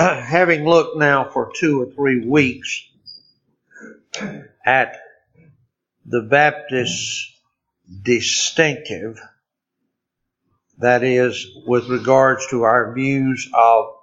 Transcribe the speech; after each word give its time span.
having 0.24 0.64
looked 0.64 0.96
now 0.96 1.28
for 1.30 1.52
two 1.54 1.82
or 1.82 1.86
three 1.92 2.26
weeks 2.26 2.88
at 4.64 4.98
the 6.06 6.22
Baptist 6.22 7.30
distinctive, 8.02 9.20
that 10.78 11.02
is, 11.02 11.46
with 11.66 11.88
regards 11.88 12.46
to 12.48 12.62
our 12.62 12.94
views 12.94 13.50
of 13.52 13.94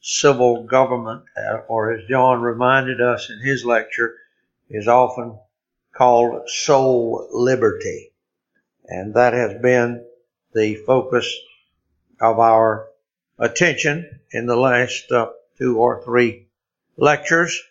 civil 0.00 0.64
government, 0.64 1.24
uh, 1.36 1.58
or 1.68 1.92
as 1.92 2.08
John 2.08 2.40
reminded 2.40 3.02
us 3.02 3.28
in 3.28 3.46
his 3.46 3.62
lecture, 3.62 4.16
is 4.70 4.88
often 4.88 5.38
called 5.94 6.48
soul 6.48 7.28
liberty. 7.30 8.12
And 8.86 9.12
that 9.14 9.34
has 9.34 9.60
been 9.60 10.02
the 10.54 10.76
focus 10.76 11.30
of 12.22 12.38
our 12.38 12.86
attention 13.38 14.20
in 14.30 14.46
the 14.46 14.56
last 14.56 15.12
uh, 15.12 15.28
two 15.62 15.78
or 15.78 16.02
three 16.02 16.48
lectures. 16.96 17.62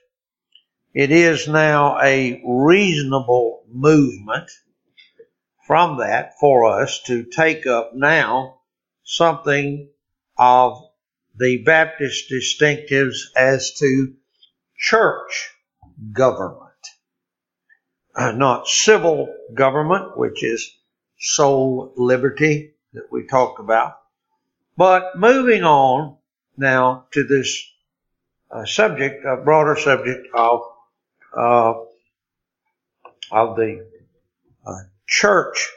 It 0.94 1.12
is 1.12 1.48
now 1.48 2.00
a 2.02 2.41
reasonable 2.45 3.64
movement 3.70 4.50
from 5.67 5.98
that 5.98 6.40
for 6.40 6.81
us 6.81 7.02
to 7.08 7.23
take 7.23 7.67
up 7.67 7.94
now 7.94 8.59
something 9.04 9.90
of 10.38 10.81
the 11.38 11.64
Baptist 11.64 12.31
distinctives 12.31 13.17
as 13.36 13.73
to 13.80 14.14
church 14.78 15.52
government. 16.14 16.62
Uh, 18.16 18.31
not 18.31 18.67
civil 18.67 19.34
government, 19.53 20.17
which 20.17 20.44
is 20.44 20.78
soul 21.20 21.94
liberty 21.95 22.73
that 22.94 23.12
we 23.12 23.28
talked 23.28 23.59
about, 23.59 23.98
but 24.78 25.17
moving 25.17 25.64
on 25.64 26.17
now 26.58 27.05
to 27.12 27.23
this 27.23 27.66
uh, 28.51 28.65
subject, 28.65 29.25
a 29.25 29.38
broader 29.38 29.75
subject 29.75 30.27
of 30.33 30.61
uh, 31.35 31.73
of 33.31 33.55
the 33.55 33.85
uh, 34.66 34.80
church 35.08 35.69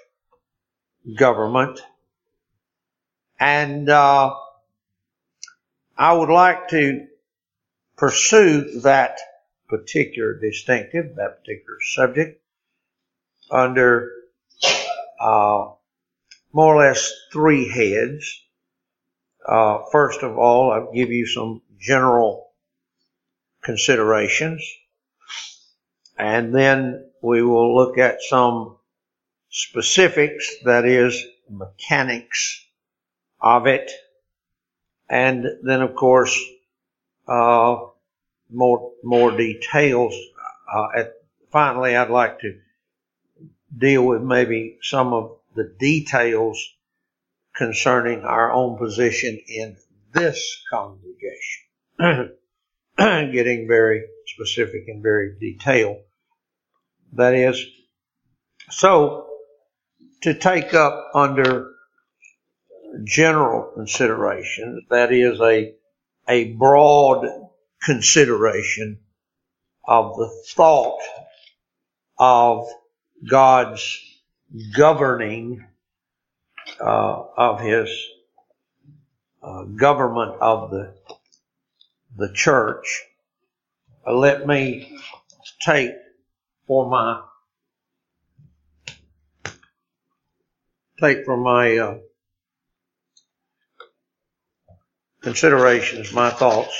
government, 1.16 1.80
and 3.38 3.88
uh, 3.88 4.34
I 5.96 6.12
would 6.12 6.30
like 6.30 6.68
to 6.68 7.06
pursue 7.96 8.80
that 8.80 9.18
particular 9.68 10.38
distinctive, 10.38 11.14
that 11.16 11.40
particular 11.40 11.78
subject, 11.80 12.42
under 13.50 14.10
uh, 15.20 15.70
more 16.52 16.74
or 16.74 16.78
less 16.78 17.12
three 17.32 17.68
heads. 17.68 18.40
Uh, 19.46 19.82
first 19.92 20.22
of 20.22 20.38
all, 20.38 20.72
I'll 20.72 20.92
give 20.92 21.10
you 21.10 21.26
some 21.26 21.62
general 21.78 22.43
considerations, 23.64 24.62
and 26.18 26.54
then 26.54 27.10
we 27.22 27.42
will 27.42 27.74
look 27.74 27.98
at 27.98 28.22
some 28.22 28.76
specifics, 29.50 30.54
that 30.64 30.84
is, 30.84 31.24
mechanics 31.48 32.64
of 33.40 33.66
it, 33.66 33.90
and 35.08 35.44
then, 35.62 35.82
of 35.82 35.94
course, 35.94 36.38
uh, 37.28 37.76
more 38.50 38.92
more 39.02 39.36
details. 39.36 40.14
Uh, 40.72 40.86
at, 40.96 41.14
finally, 41.50 41.96
I'd 41.96 42.10
like 42.10 42.40
to 42.40 42.58
deal 43.76 44.04
with 44.04 44.22
maybe 44.22 44.78
some 44.82 45.12
of 45.12 45.36
the 45.54 45.74
details 45.78 46.58
concerning 47.54 48.22
our 48.22 48.52
own 48.52 48.76
position 48.78 49.38
in 49.46 49.76
this 50.12 50.62
congregation, 50.70 51.64
getting 52.98 53.66
very 53.66 54.04
specific 54.26 54.84
and 54.88 55.02
very 55.02 55.34
detailed. 55.40 55.98
That 57.14 57.34
is, 57.34 57.64
so 58.70 59.26
to 60.22 60.34
take 60.34 60.74
up 60.74 61.10
under 61.14 61.72
general 63.04 63.72
consideration, 63.74 64.86
that 64.90 65.12
is 65.12 65.40
a, 65.40 65.74
a 66.28 66.52
broad 66.52 67.26
consideration 67.82 69.00
of 69.86 70.16
the 70.16 70.28
thought 70.54 71.00
of 72.18 72.66
God's 73.28 73.98
governing 74.76 75.64
uh, 76.80 77.22
of 77.36 77.60
His 77.60 77.90
uh, 79.42 79.64
government 79.64 80.36
of 80.40 80.70
the 80.70 80.94
the 82.16 82.32
church. 82.32 83.02
Uh, 84.06 84.14
let 84.14 84.46
me 84.46 84.96
take 85.60 85.92
for 86.66 86.88
my 86.88 87.22
take 91.00 91.24
for 91.24 91.36
my 91.36 91.76
uh, 91.76 91.98
considerations, 95.22 96.12
my 96.12 96.30
thoughts 96.30 96.74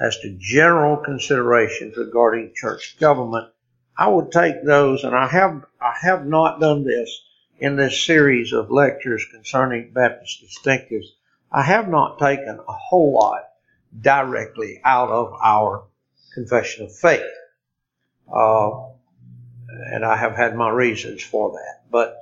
as 0.00 0.16
to 0.18 0.36
general 0.38 0.96
considerations 0.96 1.96
regarding 1.96 2.52
church 2.54 2.96
government. 3.00 3.48
I 3.96 4.06
would 4.06 4.30
take 4.30 4.64
those, 4.64 5.02
and 5.02 5.14
I 5.14 5.26
have 5.26 5.64
I 5.80 5.94
have 6.02 6.24
not 6.24 6.60
done 6.60 6.84
this 6.84 7.10
in 7.58 7.74
this 7.74 8.04
series 8.04 8.52
of 8.52 8.70
lectures 8.70 9.26
concerning 9.32 9.90
Baptist 9.92 10.44
distinctives. 10.44 11.06
I 11.50 11.62
have 11.62 11.88
not 11.88 12.20
taken 12.20 12.60
a 12.60 12.72
whole 12.72 13.14
lot 13.14 13.47
directly 14.00 14.80
out 14.84 15.10
of 15.10 15.32
our 15.42 15.84
confession 16.34 16.84
of 16.84 16.96
faith, 16.96 17.22
uh, 18.32 18.70
and 19.92 20.04
I 20.04 20.16
have 20.16 20.36
had 20.36 20.54
my 20.54 20.70
reasons 20.70 21.22
for 21.22 21.52
that. 21.52 21.90
But 21.90 22.16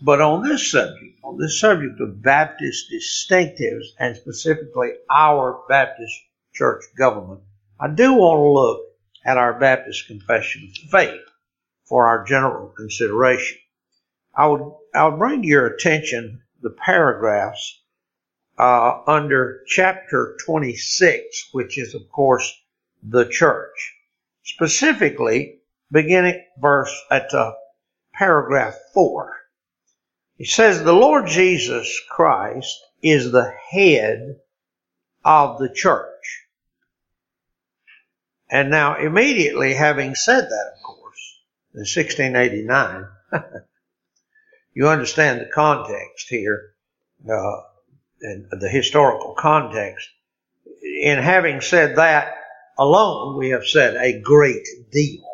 but 0.00 0.20
on 0.20 0.42
this 0.42 0.70
subject, 0.70 1.18
on 1.22 1.38
this 1.38 1.60
subject 1.60 2.00
of 2.00 2.22
Baptist 2.22 2.90
distinctives, 2.92 3.86
and 3.98 4.16
specifically 4.16 4.92
our 5.10 5.62
Baptist 5.68 6.12
church 6.52 6.84
government, 6.96 7.42
I 7.78 7.88
do 7.88 8.14
want 8.14 8.38
to 8.38 8.48
look 8.48 8.80
at 9.24 9.38
our 9.38 9.58
Baptist 9.58 10.06
confession 10.06 10.68
of 10.70 10.90
faith 10.90 11.20
for 11.84 12.06
our 12.06 12.24
general 12.24 12.68
consideration. 12.68 13.58
I 14.34 14.46
would, 14.46 14.72
I 14.94 15.06
would 15.06 15.18
bring 15.18 15.42
to 15.42 15.48
your 15.48 15.66
attention 15.66 16.42
the 16.62 16.70
paragraphs 16.70 17.81
uh, 18.58 19.00
under 19.06 19.62
chapter 19.66 20.36
26, 20.44 21.48
which 21.52 21.78
is, 21.78 21.94
of 21.94 22.08
course, 22.10 22.52
the 23.02 23.26
church. 23.26 23.94
Specifically, 24.44 25.60
beginning 25.90 26.44
verse 26.60 26.94
at 27.10 27.32
uh, 27.34 27.52
paragraph 28.12 28.74
4. 28.94 29.36
He 30.36 30.44
says, 30.44 30.82
The 30.82 30.92
Lord 30.92 31.26
Jesus 31.26 32.00
Christ 32.10 32.80
is 33.02 33.30
the 33.30 33.52
head 33.70 34.40
of 35.24 35.58
the 35.58 35.68
church. 35.68 36.46
And 38.50 38.70
now, 38.70 38.98
immediately 38.98 39.74
having 39.74 40.14
said 40.14 40.44
that, 40.44 40.72
of 40.76 40.82
course, 40.82 41.38
in 41.74 41.80
1689, 41.80 43.06
you 44.74 44.88
understand 44.88 45.40
the 45.40 45.46
context 45.46 46.28
here, 46.28 46.74
uh, 47.30 47.62
and 48.22 48.46
the 48.50 48.68
historical 48.68 49.34
context. 49.34 50.08
In 50.82 51.18
having 51.18 51.60
said 51.60 51.96
that 51.96 52.34
alone, 52.78 53.36
we 53.36 53.50
have 53.50 53.66
said 53.66 53.96
a 53.96 54.20
great 54.20 54.66
deal 54.90 55.24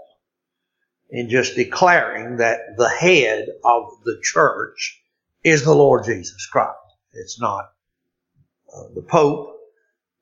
in 1.10 1.30
just 1.30 1.56
declaring 1.56 2.38
that 2.38 2.76
the 2.76 2.88
head 2.88 3.48
of 3.64 3.84
the 4.04 4.18
church 4.22 5.02
is 5.44 5.64
the 5.64 5.74
Lord 5.74 6.04
Jesus 6.04 6.46
Christ. 6.46 6.76
It's 7.12 7.40
not 7.40 7.72
uh, 8.74 8.84
the 8.94 9.02
Pope. 9.02 9.56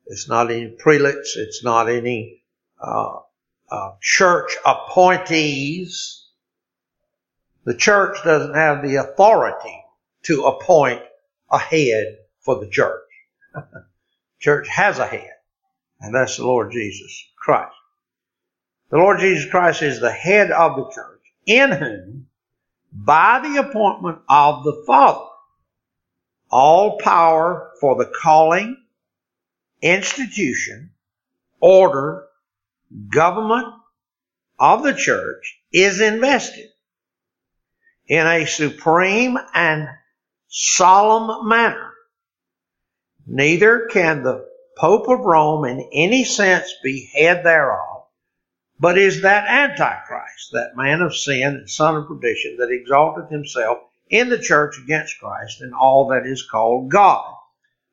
It's 0.07 0.29
not 0.29 0.51
any 0.51 0.69
prelates. 0.69 1.37
It's 1.37 1.65
not 1.65 1.89
any 1.89 2.43
uh, 2.81 3.19
uh, 3.71 3.91
church 4.01 4.57
appointees. 4.65 6.25
The 7.65 7.75
church 7.75 8.19
doesn't 8.25 8.55
have 8.55 8.83
the 8.83 8.97
authority 8.97 9.83
to 10.25 10.45
appoint 10.45 11.03
a 11.51 11.59
head 11.59 12.19
for 12.47 12.61
the 12.61 12.71
church. 12.71 13.03
church 14.41 14.69
has 14.69 14.99
a 14.99 15.07
head, 15.07 15.35
and 16.01 16.15
that's 16.15 16.39
the 16.39 16.47
Lord 16.47 16.73
Jesus 16.73 17.25
Christ. 17.37 17.75
The 18.91 18.99
Lord 18.99 19.19
Jesus 19.19 19.51
Christ 19.51 19.83
is 19.83 20.01
the 20.01 20.13
head 20.13 20.53
of 20.53 20.77
the 20.77 20.91
church, 20.95 21.21
in 21.45 21.73
whom, 21.73 22.29
by 22.93 23.41
the 23.43 23.61
appointment 23.61 24.21
of 24.29 24.65
the 24.65 24.85
Father, 24.87 25.27
all 26.49 26.99
power 26.99 27.73
for 27.81 27.97
the 27.97 28.07
calling, 28.07 28.77
institution, 29.83 30.93
order, 31.61 32.27
government 33.09 33.67
of 34.59 34.85
the 34.85 34.95
church 34.95 35.61
is 35.73 36.01
invested 36.01 36.69
in 38.07 38.25
a 38.25 38.47
supreme 38.47 39.37
and 39.53 39.89
solemn 40.47 41.49
manner. 41.49 41.93
Neither 43.29 43.87
can 43.87 44.23
the 44.23 44.49
Pope 44.77 45.09
of 45.09 45.21
Rome 45.21 45.65
in 45.65 45.89
any 45.93 46.23
sense 46.23 46.73
be 46.81 47.11
head 47.13 47.43
thereof, 47.45 48.05
but 48.79 48.97
is 48.97 49.23
that 49.23 49.49
Antichrist, 49.49 50.53
that 50.53 50.77
man 50.77 51.03
of 51.03 51.17
sin 51.17 51.57
and 51.57 51.69
son 51.69 51.97
of 51.97 52.07
perdition 52.07 52.59
that 52.59 52.71
exalteth 52.71 53.29
himself 53.29 53.79
in 54.09 54.29
the 54.29 54.39
church 54.39 54.79
against 54.79 55.19
Christ 55.19 55.61
and 55.61 55.75
all 55.75 56.07
that 56.09 56.25
is 56.25 56.47
called 56.49 56.89
God, 56.89 57.35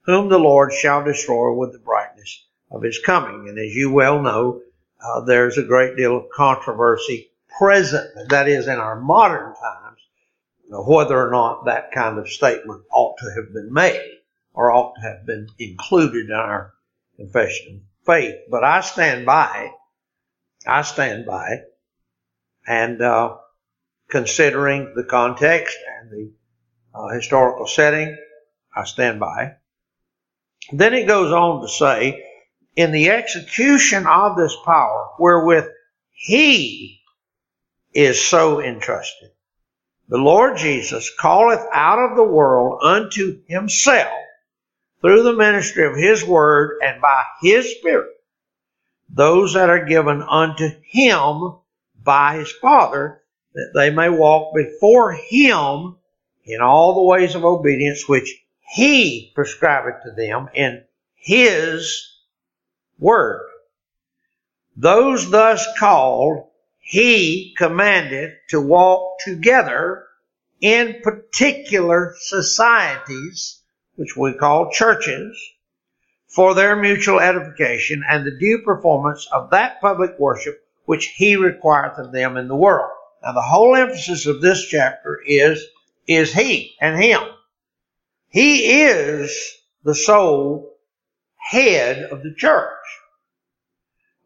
whom 0.02 0.30
the 0.30 0.38
Lord 0.38 0.72
shall 0.72 1.04
destroy 1.04 1.52
with 1.54 1.72
the 1.72 1.80
brightness 1.80 2.46
of 2.70 2.84
his 2.84 3.00
coming. 3.00 3.50
And 3.50 3.58
as 3.58 3.74
you 3.74 3.92
well 3.92 4.22
know, 4.22 4.62
uh, 5.04 5.22
there's 5.22 5.58
a 5.58 5.64
great 5.64 5.98
deal 5.98 6.16
of 6.16 6.30
controversy 6.30 7.32
present, 7.58 8.30
that 8.30 8.48
is 8.48 8.68
in 8.68 8.78
our 8.78 9.00
modern 9.00 9.56
times, 9.56 10.00
whether 10.70 11.28
or 11.28 11.32
not 11.32 11.66
that 11.66 11.92
kind 11.92 12.20
of 12.20 12.30
statement 12.30 12.84
ought 12.92 13.18
to 13.18 13.32
have 13.34 13.52
been 13.52 13.74
made 13.74 14.13
or 14.54 14.72
ought 14.72 14.96
to 14.96 15.02
have 15.02 15.26
been 15.26 15.48
included 15.60 16.28
in 16.28 16.36
our 16.36 16.74
confession 17.18 17.84
of 18.02 18.06
faith. 18.06 18.36
But 18.50 18.64
I 18.64 18.82
stand 18.82 19.26
by 19.26 19.70
it. 19.70 20.70
I 20.70 20.82
stand 20.84 21.26
by 21.26 21.50
it. 21.54 21.64
and 22.68 23.02
uh, 23.02 23.38
considering 24.10 24.94
the 24.96 25.04
context 25.04 25.78
and 26.00 26.12
the 26.12 26.34
uh, 26.96 27.10
historical 27.10 27.68
setting, 27.68 28.18
I 28.76 28.86
stand 28.86 29.20
by. 29.20 29.54
Then 30.72 30.94
it 30.94 31.08
goes 31.08 31.32
on 31.32 31.62
to 31.62 31.68
say, 31.68 32.24
in 32.76 32.92
the 32.92 33.10
execution 33.12 34.08
of 34.08 34.38
this 34.38 34.56
power 34.66 35.10
wherewith 35.20 35.66
he 36.12 37.02
is 37.94 38.24
so 38.24 38.62
entrusted, 38.62 39.30
the 40.10 40.18
Lord 40.18 40.58
Jesus 40.58 41.12
calleth 41.20 41.66
out 41.74 42.00
of 42.00 42.16
the 42.18 42.24
world 42.24 42.82
unto 42.84 43.42
himself 43.48 44.12
through 45.04 45.24
the 45.24 45.34
ministry 45.34 45.86
of 45.86 45.96
his 45.96 46.26
word 46.26 46.80
and 46.82 47.02
by 47.02 47.24
his 47.42 47.76
spirit 47.78 48.14
those 49.14 49.54
that 49.54 49.70
are 49.70 49.86
given 49.86 50.24
unto 50.24 50.70
him 50.84 51.58
by 52.04 52.38
his 52.38 52.52
Father, 52.52 53.22
that 53.54 53.72
they 53.74 53.92
may 53.92 54.10
walk 54.10 54.56
before 54.56 55.14
him 55.14 55.98
in 56.46 56.62
all 56.62 56.96
the 56.96 57.04
ways 57.04 57.36
of 57.36 57.46
obedience 57.46 58.08
which 58.10 58.44
he 58.60 59.32
prescribeth 59.36 60.02
to 60.04 60.12
them 60.12 60.50
in 60.54 60.84
his 61.16 62.18
word. 62.98 63.48
Those 64.76 65.30
thus 65.30 65.66
called, 65.78 66.48
he 66.80 67.54
commanded 67.56 68.34
to 68.50 68.60
walk 68.60 69.20
together 69.20 70.06
in 70.60 71.02
particular 71.04 72.16
societies, 72.20 73.62
which 73.96 74.18
we 74.18 74.34
call 74.34 74.72
churches, 74.72 75.38
for 76.28 76.56
their 76.56 76.76
mutual 76.76 77.20
edification 77.20 78.04
and 78.10 78.26
the 78.26 78.38
due 78.40 78.64
performance 78.64 79.28
of 79.32 79.52
that 79.52 79.80
public 79.82 80.18
worship 80.18 80.64
which 80.86 81.14
he 81.16 81.36
requireth 81.36 81.98
of 81.98 82.12
them 82.12 82.38
in 82.38 82.48
the 82.48 82.56
world. 82.56 82.92
Now 83.24 83.34
the 83.34 83.42
whole 83.42 83.76
emphasis 83.76 84.26
of 84.26 84.42
this 84.42 84.66
chapter 84.66 85.22
is, 85.26 85.64
is 86.08 86.34
he 86.34 86.76
and 86.82 87.02
him. 87.02 87.22
He 88.30 88.82
is 88.82 89.58
the 89.84 89.96
sole 89.96 90.74
head 91.38 92.04
of 92.12 92.24
the 92.24 92.34
church. 92.34 92.72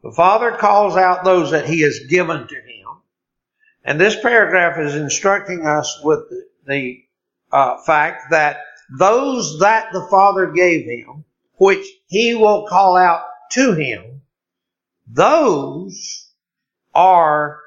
The 0.02 0.12
Father 0.12 0.52
calls 0.52 0.96
out 0.96 1.24
those 1.24 1.50
that 1.50 1.66
he 1.66 1.82
has 1.82 2.00
given 2.08 2.48
to 2.48 2.54
him. 2.54 2.86
And 3.84 4.00
this 4.00 4.18
paragraph 4.18 4.78
is 4.78 4.94
instructing 4.94 5.66
us 5.66 6.00
with 6.02 6.28
the, 6.30 6.44
the 6.66 7.04
uh, 7.52 7.82
fact 7.82 8.30
that 8.30 8.60
those 8.96 9.58
that 9.60 9.92
the 9.92 10.06
Father 10.10 10.46
gave 10.52 10.84
him 10.84 11.24
which 11.56 11.86
he 12.06 12.34
will 12.34 12.66
call 12.68 12.96
out 12.96 13.22
to 13.52 13.74
him, 13.74 14.22
those 15.06 16.28
are 16.94 17.60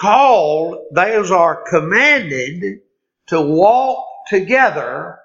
called, 0.00 0.86
those 0.92 1.30
are 1.30 1.64
commanded 1.68 2.80
to 3.26 3.40
walk 3.40 4.06
together 4.28 5.18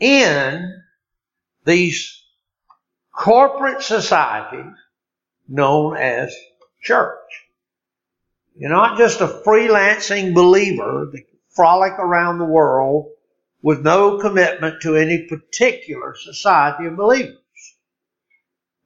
in 0.00 0.82
these 1.64 2.22
corporate 3.12 3.82
societies 3.82 4.74
known 5.48 5.96
as 5.96 6.34
church. 6.82 7.18
You're 8.56 8.70
not 8.70 8.98
just 8.98 9.20
a 9.20 9.26
freelancing 9.26 10.34
believer 10.34 11.08
that 11.12 11.22
frolic 11.50 11.92
around 11.92 12.38
the 12.38 12.44
world 12.44 13.10
with 13.62 13.82
no 13.82 14.18
commitment 14.18 14.80
to 14.82 14.96
any 14.96 15.26
particular 15.26 16.14
society 16.14 16.86
of 16.86 16.96
believers. 16.96 17.36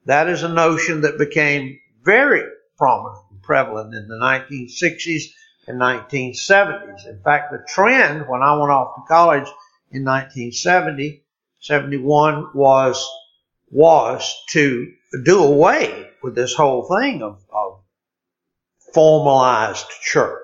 That 0.05 0.29
is 0.29 0.43
a 0.43 0.49
notion 0.49 1.01
that 1.01 1.17
became 1.17 1.79
very 2.03 2.43
prominent 2.77 3.23
and 3.31 3.41
prevalent 3.41 3.95
in 3.95 4.07
the 4.07 4.15
1960s 4.15 5.23
and 5.67 5.81
1970s. 5.81 7.07
In 7.07 7.19
fact, 7.23 7.51
the 7.51 7.65
trend 7.67 8.27
when 8.27 8.41
I 8.41 8.57
went 8.57 8.71
off 8.71 8.95
to 8.95 9.07
college 9.07 9.47
in 9.91 10.03
1970, 10.03 11.23
71 11.59 12.51
was, 12.53 13.07
was 13.71 14.43
to 14.51 14.91
do 15.23 15.43
away 15.43 16.09
with 16.21 16.35
this 16.35 16.53
whole 16.53 16.83
thing 16.83 17.23
of, 17.23 17.43
of 17.51 17.79
formalized 18.93 19.87
church. 20.01 20.41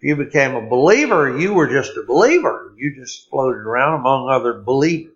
If 0.00 0.04
you 0.04 0.16
became 0.16 0.54
a 0.54 0.66
believer, 0.66 1.38
you 1.38 1.52
were 1.52 1.68
just 1.68 1.94
a 1.98 2.02
believer. 2.02 2.72
You 2.74 2.94
just 2.94 3.28
floated 3.28 3.58
around 3.58 4.00
among 4.00 4.30
other 4.30 4.54
believers. 4.54 5.12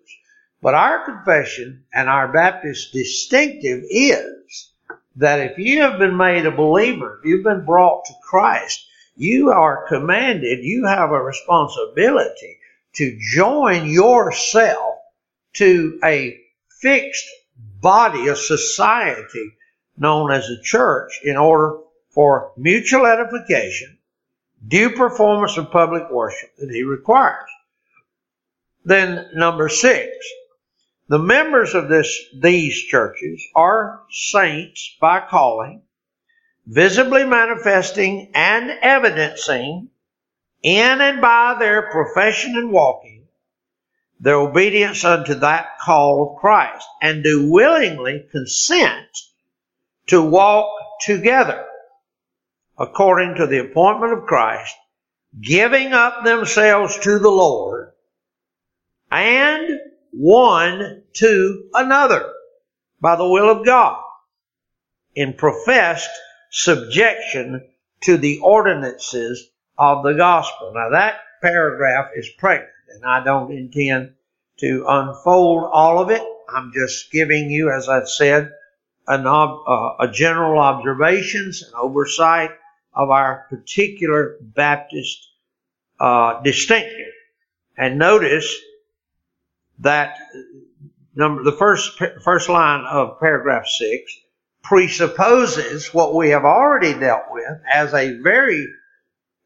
But 0.61 0.75
our 0.75 1.03
confession 1.03 1.85
and 1.91 2.07
our 2.07 2.31
Baptist 2.31 2.93
distinctive 2.93 3.83
is 3.89 4.69
that 5.15 5.39
if 5.39 5.57
you 5.57 5.81
have 5.81 5.97
been 5.97 6.15
made 6.15 6.45
a 6.45 6.51
believer, 6.51 7.17
if 7.17 7.25
you've 7.25 7.43
been 7.43 7.65
brought 7.65 8.05
to 8.05 8.13
Christ, 8.21 8.85
you 9.15 9.49
are 9.49 9.87
commanded, 9.87 10.63
you 10.63 10.85
have 10.85 11.09
a 11.09 11.19
responsibility 11.19 12.59
to 12.93 13.17
join 13.33 13.89
yourself 13.89 14.99
to 15.53 15.99
a 16.03 16.39
fixed 16.69 17.27
body, 17.81 18.27
a 18.27 18.35
society 18.35 19.55
known 19.97 20.31
as 20.31 20.47
a 20.47 20.61
church 20.61 21.21
in 21.23 21.37
order 21.37 21.79
for 22.09 22.51
mutual 22.55 23.07
edification 23.07 23.94
due 24.67 24.91
performance 24.91 25.57
of 25.57 25.71
public 25.71 26.09
worship 26.09 26.55
that 26.57 26.69
he 26.69 26.83
requires. 26.83 27.49
Then 28.83 29.29
number 29.33 29.69
six, 29.69 30.11
the 31.07 31.19
members 31.19 31.73
of 31.75 31.87
this, 31.87 32.19
these 32.39 32.83
churches 32.83 33.43
are 33.55 34.01
saints 34.09 34.95
by 34.99 35.21
calling, 35.21 35.81
visibly 36.65 37.25
manifesting 37.25 38.31
and 38.33 38.71
evidencing 38.81 39.89
in 40.63 41.01
and 41.01 41.21
by 41.21 41.55
their 41.59 41.91
profession 41.91 42.55
and 42.55 42.71
walking 42.71 43.15
their 44.19 44.35
obedience 44.35 45.03
unto 45.03 45.35
that 45.35 45.77
call 45.79 46.31
of 46.31 46.41
Christ 46.41 46.87
and 47.01 47.23
do 47.23 47.49
willingly 47.49 48.25
consent 48.31 49.07
to 50.07 50.21
walk 50.21 50.71
together 51.01 51.65
according 52.77 53.35
to 53.35 53.47
the 53.47 53.59
appointment 53.59 54.13
of 54.13 54.25
Christ, 54.25 54.75
giving 55.39 55.93
up 55.93 56.23
themselves 56.23 56.97
to 56.99 57.19
the 57.19 57.29
Lord, 57.29 57.91
and 59.11 59.79
one 60.11 61.03
to 61.13 61.69
another 61.73 62.31
by 63.01 63.15
the 63.15 63.27
will 63.27 63.49
of 63.49 63.65
God 63.65 64.01
in 65.13 65.33
professed 65.33 66.09
subjection 66.51 67.67
to 68.01 68.17
the 68.17 68.39
ordinances 68.39 69.49
of 69.77 70.03
the 70.03 70.13
gospel. 70.13 70.71
Now 70.73 70.89
that 70.91 71.19
paragraph 71.41 72.11
is 72.15 72.29
pregnant 72.37 72.71
and 72.89 73.05
I 73.05 73.23
don't 73.23 73.51
intend 73.51 74.13
to 74.59 74.85
unfold 74.87 75.69
all 75.71 76.01
of 76.01 76.09
it. 76.09 76.21
I'm 76.49 76.71
just 76.73 77.11
giving 77.11 77.49
you, 77.49 77.71
as 77.71 77.89
I've 77.89 78.09
said, 78.09 78.51
an, 79.07 79.27
uh, 79.27 79.95
a 79.99 80.09
general 80.11 80.59
observations 80.59 81.61
and 81.63 81.73
oversight 81.75 82.51
of 82.95 83.09
our 83.09 83.45
particular 83.49 84.37
Baptist 84.41 85.27
uh, 85.99 86.41
distinctive. 86.41 87.13
And 87.77 87.99
notice 87.99 88.55
that 89.79 90.17
number 91.15 91.43
the 91.43 91.51
first 91.51 92.01
first 92.23 92.49
line 92.49 92.85
of 92.85 93.19
paragraph 93.19 93.67
six 93.67 94.11
presupposes 94.63 95.93
what 95.93 96.15
we 96.15 96.29
have 96.29 96.45
already 96.45 96.93
dealt 96.93 97.25
with 97.31 97.61
as 97.71 97.93
a 97.93 98.17
very 98.21 98.67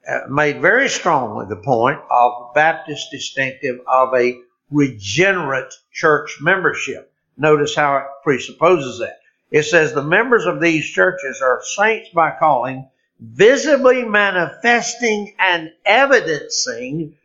uh, 0.08 0.22
made 0.30 0.62
very 0.62 0.88
strongly 0.88 1.46
the 1.50 1.56
point 1.56 2.00
of 2.10 2.54
Baptist 2.54 3.12
distinctive 3.12 3.80
of 3.88 4.14
a 4.16 4.40
regenerate 4.72 5.74
church 5.92 6.38
membership. 6.40 7.12
Notice 7.38 7.76
how 7.76 7.98
it 7.98 8.06
presupposes 8.24 9.00
that. 9.00 9.20
It 9.52 9.64
says 9.64 9.94
the 9.94 10.04
members 10.04 10.46
of 10.46 10.62
these 10.62 10.86
churches 10.86 11.42
are 11.42 11.62
saints 11.64 12.10
by 12.14 12.32
calling 12.38 12.88
visibly 13.20 14.04
manifesting 14.04 15.36
and 15.40 15.72
evidencing 15.86 17.16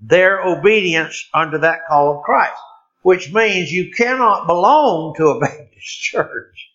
their 0.00 0.42
obedience 0.42 1.28
under 1.34 1.58
that 1.58 1.86
call 1.88 2.18
of 2.18 2.24
Christ. 2.24 2.60
which 3.02 3.32
means 3.34 3.70
you 3.70 3.92
cannot 3.92 4.46
belong 4.46 5.14
to 5.14 5.28
a 5.28 5.40
Baptist 5.40 6.00
church 6.00 6.70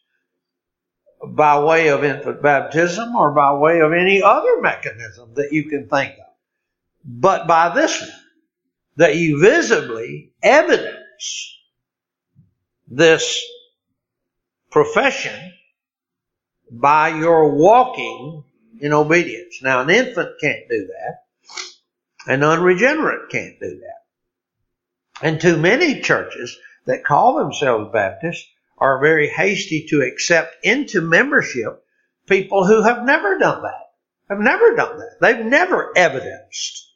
by 1.25 1.59
way 1.63 1.89
of 1.89 2.03
infant 2.03 2.41
baptism 2.41 3.15
or 3.15 3.31
by 3.31 3.53
way 3.53 3.79
of 3.79 3.91
any 3.93 4.21
other 4.21 4.61
mechanism 4.61 5.33
that 5.33 5.51
you 5.51 5.63
can 5.65 5.87
think 5.89 6.13
of. 6.19 6.25
But 7.03 7.47
by 7.47 7.73
this 7.73 7.99
one, 7.99 8.11
that 8.97 9.15
you 9.15 9.41
visibly 9.41 10.31
evidence 10.43 11.57
this 12.87 13.43
profession 14.69 15.53
by 16.69 17.09
your 17.09 17.55
walking 17.55 18.43
in 18.79 18.93
obedience. 18.93 19.61
Now, 19.61 19.81
an 19.81 19.89
infant 19.89 20.29
can't 20.41 20.69
do 20.69 20.87
that. 20.87 21.23
An 22.27 22.43
unregenerate 22.43 23.29
can't 23.29 23.59
do 23.59 23.79
that. 23.79 24.03
And 25.21 25.39
too 25.39 25.57
many 25.57 26.01
churches 26.01 26.57
that 26.85 27.03
call 27.03 27.37
themselves 27.37 27.91
Baptists 27.91 28.47
are 28.77 29.01
very 29.01 29.27
hasty 29.29 29.85
to 29.89 30.01
accept 30.01 30.55
into 30.63 31.01
membership 31.01 31.83
people 32.27 32.65
who 32.65 32.83
have 32.83 33.03
never 33.03 33.37
done 33.37 33.61
that. 33.63 33.91
Have 34.29 34.39
never 34.39 34.75
done 34.75 34.99
that. 34.99 35.17
They've 35.19 35.45
never 35.45 35.91
evidenced. 35.97 36.93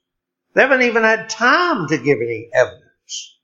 They 0.54 0.62
haven't 0.62 0.84
even 0.84 1.04
had 1.04 1.30
time 1.30 1.88
to 1.88 1.98
give 1.98 2.20
any 2.22 2.50
evidence 2.54 3.40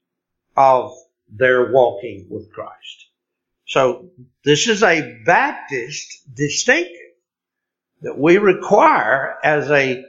of 0.56 0.92
their 1.28 1.72
walking 1.72 2.26
with 2.30 2.52
Christ. 2.52 3.06
So 3.66 4.10
this 4.44 4.68
is 4.68 4.82
a 4.82 5.20
Baptist 5.24 6.34
distinctive 6.34 7.09
that 8.02 8.18
we 8.18 8.38
require 8.38 9.36
as 9.42 9.70
a 9.70 10.04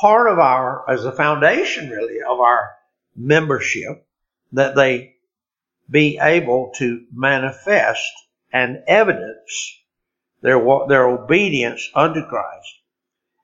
part 0.00 0.30
of 0.30 0.38
our, 0.38 0.88
as 0.88 1.04
a 1.04 1.12
foundation 1.12 1.90
really 1.90 2.18
of 2.28 2.40
our 2.40 2.70
membership, 3.16 4.06
that 4.52 4.74
they 4.74 5.14
be 5.90 6.18
able 6.20 6.72
to 6.76 7.04
manifest 7.12 8.12
and 8.52 8.82
evidence 8.86 9.78
their, 10.40 10.58
their 10.88 11.08
obedience 11.08 11.90
unto 11.94 12.24
Christ. 12.26 12.68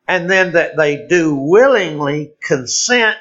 And 0.07 0.31
then 0.31 0.53
that 0.53 0.77
they 0.77 1.07
do 1.09 1.35
willingly 1.35 2.33
consent 2.43 3.19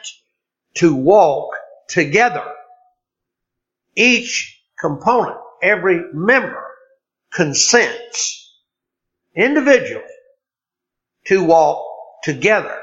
to 0.75 0.93
walk 0.93 1.55
together. 1.87 2.45
Each 3.95 4.61
component, 4.79 5.37
every 5.61 6.01
member 6.13 6.67
consents 7.31 8.53
individually 9.35 10.03
to 11.25 11.43
walk 11.43 11.85
together. 12.23 12.77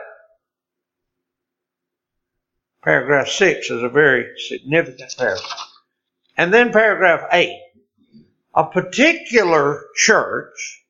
Paragraph 2.82 3.28
6 3.28 3.70
is 3.70 3.82
a 3.82 3.88
very 3.88 4.26
significant 4.38 5.14
paragraph. 5.18 5.68
And 6.36 6.52
then 6.52 6.72
paragraph 6.72 7.28
8. 7.30 7.54
A 8.54 8.64
particular 8.64 9.84
church 9.94 10.84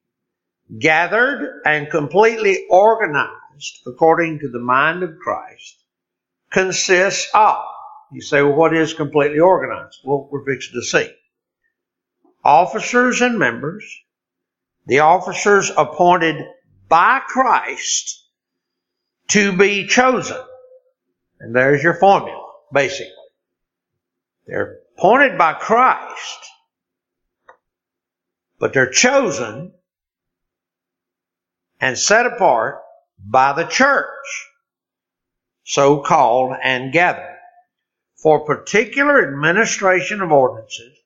gathered 0.79 1.63
and 1.67 1.91
completely 1.91 2.67
organized 2.71 3.81
according 3.87 4.39
to 4.39 4.49
the 4.49 4.61
mind 4.61 5.03
of 5.03 5.19
Christ 5.19 5.83
consists 6.51 7.29
of. 7.35 7.65
You 8.13 8.21
say, 8.21 8.43
well, 8.43 8.55
what 8.55 8.75
is 8.75 8.95
completely 8.95 9.41
organized? 9.41 9.99
Well, 10.05 10.29
we're 10.31 10.45
fixing 10.45 10.75
to 10.75 10.83
see. 10.83 11.11
Officers 12.45 13.21
and 13.21 13.39
members, 13.39 13.85
the 14.87 15.01
officers 15.01 15.71
appointed 15.77 16.45
by 16.91 17.21
Christ 17.27 18.27
to 19.29 19.57
be 19.57 19.87
chosen. 19.87 20.37
And 21.39 21.57
there's 21.57 21.83
your 21.83 21.95
formula, 21.95 22.45
basically. 22.75 23.15
They're 24.47 24.81
appointed 24.99 25.39
by 25.39 25.55
Christ, 25.55 26.39
but 28.59 28.75
they're 28.75 28.91
chosen 28.91 29.73
and 31.81 31.97
set 31.97 32.27
apart 32.27 32.83
by 33.19 33.53
the 33.53 33.65
church, 33.65 34.49
so 35.65 36.01
called 36.01 36.57
and 36.63 36.93
gathered, 36.93 37.39
for 38.17 38.45
particular 38.45 39.27
administration 39.27 40.21
of 40.21 40.33
ordinances, 40.33 40.99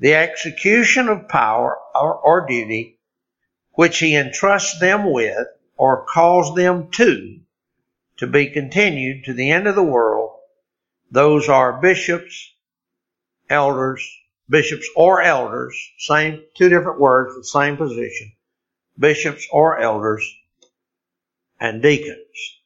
the 0.00 0.14
execution 0.14 1.08
of 1.08 1.28
power 1.28 1.78
or, 1.94 2.14
or 2.16 2.46
duty, 2.46 2.97
which 3.78 4.00
he 4.00 4.16
entrusts 4.16 4.80
them 4.80 5.12
with 5.12 5.46
or 5.76 6.04
calls 6.04 6.52
them 6.56 6.90
to, 6.90 7.38
to 8.16 8.26
be 8.26 8.50
continued 8.50 9.24
to 9.24 9.32
the 9.32 9.52
end 9.52 9.68
of 9.68 9.76
the 9.76 9.82
world. 9.84 10.32
Those 11.12 11.48
are 11.48 11.80
bishops, 11.80 12.54
elders, 13.48 14.04
bishops 14.50 14.90
or 14.96 15.22
elders, 15.22 15.80
same, 15.96 16.42
two 16.56 16.68
different 16.68 16.98
words, 16.98 17.36
the 17.36 17.44
same 17.44 17.76
position, 17.76 18.32
bishops 18.98 19.46
or 19.52 19.78
elders, 19.78 20.28
and 21.60 21.80
deacons. 21.80 22.58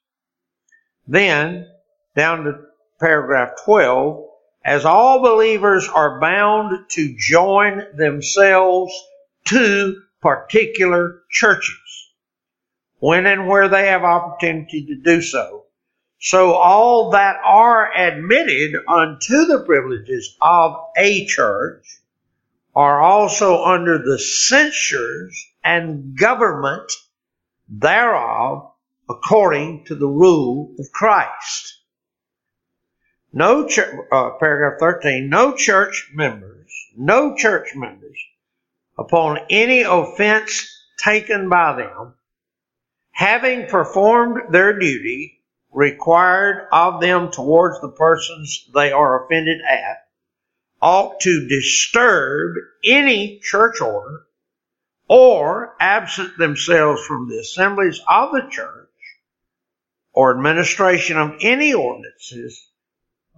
Then, 1.06 1.68
down 2.16 2.44
to 2.44 2.58
paragraph 2.98 3.50
12, 3.66 4.30
as 4.64 4.86
all 4.86 5.20
believers 5.20 5.86
are 5.90 6.18
bound 6.20 6.88
to 6.92 7.14
join 7.18 7.98
themselves 7.98 8.94
to 9.48 10.00
particular 10.22 11.22
churches, 11.30 12.12
when 13.00 13.26
and 13.26 13.48
where 13.48 13.68
they 13.68 13.88
have 13.88 14.04
opportunity 14.04 14.86
to 14.86 14.94
do 14.94 15.20
so, 15.20 15.64
so 16.20 16.54
all 16.54 17.10
that 17.10 17.36
are 17.44 17.92
admitted 17.92 18.76
unto 18.86 19.44
the 19.46 19.64
privileges 19.66 20.36
of 20.40 20.76
a 20.96 21.26
church 21.26 21.84
are 22.76 23.00
also 23.02 23.64
under 23.64 23.98
the 23.98 24.20
censures 24.20 25.48
and 25.64 26.16
government 26.16 26.90
thereof 27.68 28.70
according 29.10 29.84
to 29.86 29.96
the 29.96 30.06
rule 30.06 30.72
of 30.78 30.92
Christ. 30.92 31.80
No 33.32 33.66
uh, 34.12 34.30
paragraph 34.38 34.78
13, 34.78 35.28
no 35.28 35.56
church 35.56 36.10
members, 36.14 36.70
no 36.96 37.34
church 37.34 37.70
members 37.74 38.18
upon 38.98 39.38
any 39.50 39.82
offense 39.82 40.68
taken 40.98 41.48
by 41.48 41.74
them, 41.76 42.14
having 43.12 43.66
performed 43.66 44.52
their 44.52 44.78
duty, 44.78 45.42
required 45.72 46.68
of 46.72 47.00
them 47.00 47.30
towards 47.30 47.80
the 47.80 47.90
persons 47.90 48.68
they 48.74 48.92
are 48.92 49.24
offended 49.24 49.60
at 49.62 50.06
ought 50.82 51.20
to 51.20 51.46
disturb 51.48 52.56
any 52.84 53.38
church 53.38 53.80
order 53.80 54.26
or 55.08 55.74
absent 55.78 56.36
themselves 56.38 57.04
from 57.06 57.28
the 57.28 57.38
assemblies 57.38 58.00
of 58.08 58.32
the 58.32 58.48
church 58.50 58.88
or 60.12 60.36
administration 60.36 61.16
of 61.16 61.36
any 61.40 61.72
ordinances 61.72 62.68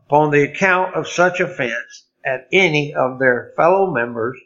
upon 0.06 0.30
the 0.30 0.42
account 0.42 0.94
of 0.94 1.08
such 1.08 1.40
offense 1.40 2.06
at 2.24 2.48
any 2.52 2.94
of 2.94 3.18
their 3.18 3.52
fellow 3.56 3.92
members, 3.92 4.38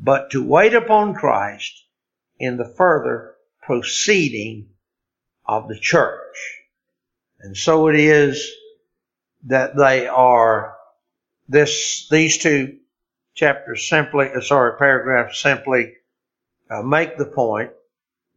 but 0.00 0.30
to 0.30 0.42
wait 0.42 0.74
upon 0.74 1.14
Christ 1.14 1.84
in 2.38 2.56
the 2.56 2.64
further 2.64 3.34
proceeding 3.62 4.70
of 5.44 5.68
the 5.68 5.78
church. 5.78 6.36
And 7.40 7.56
so 7.56 7.88
it 7.88 7.96
is 7.96 8.50
that 9.44 9.76
they 9.76 10.06
are 10.06 10.76
this, 11.48 12.08
these 12.10 12.38
two 12.38 12.78
chapters 13.34 13.88
simply, 13.88 14.30
uh, 14.34 14.40
sorry, 14.40 14.78
paragraphs 14.78 15.40
simply 15.40 15.94
uh, 16.70 16.82
make 16.82 17.18
the 17.18 17.26
point 17.26 17.72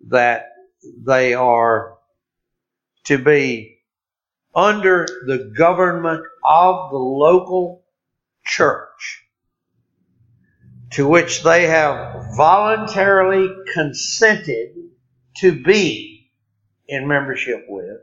that 0.07 0.49
they 0.83 1.33
are 1.33 1.97
to 3.05 3.17
be 3.17 3.79
under 4.55 5.05
the 5.25 5.53
government 5.57 6.23
of 6.43 6.91
the 6.91 6.97
local 6.97 7.83
church 8.45 9.22
to 10.93 11.07
which 11.07 11.43
they 11.43 11.67
have 11.67 12.35
voluntarily 12.35 13.49
consented 13.73 14.75
to 15.37 15.63
be 15.63 16.31
in 16.87 17.07
membership 17.07 17.65
with 17.67 18.01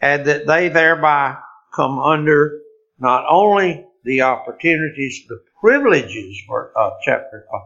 and 0.00 0.26
that 0.26 0.46
they 0.46 0.68
thereby 0.68 1.36
come 1.74 1.98
under 1.98 2.60
not 2.98 3.24
only 3.28 3.86
the 4.04 4.22
opportunities, 4.22 5.24
the 5.28 5.42
privileges 5.60 6.36
for 6.46 6.72
uh, 6.76 6.90
chapter 7.02 7.46
uh, 7.54 7.58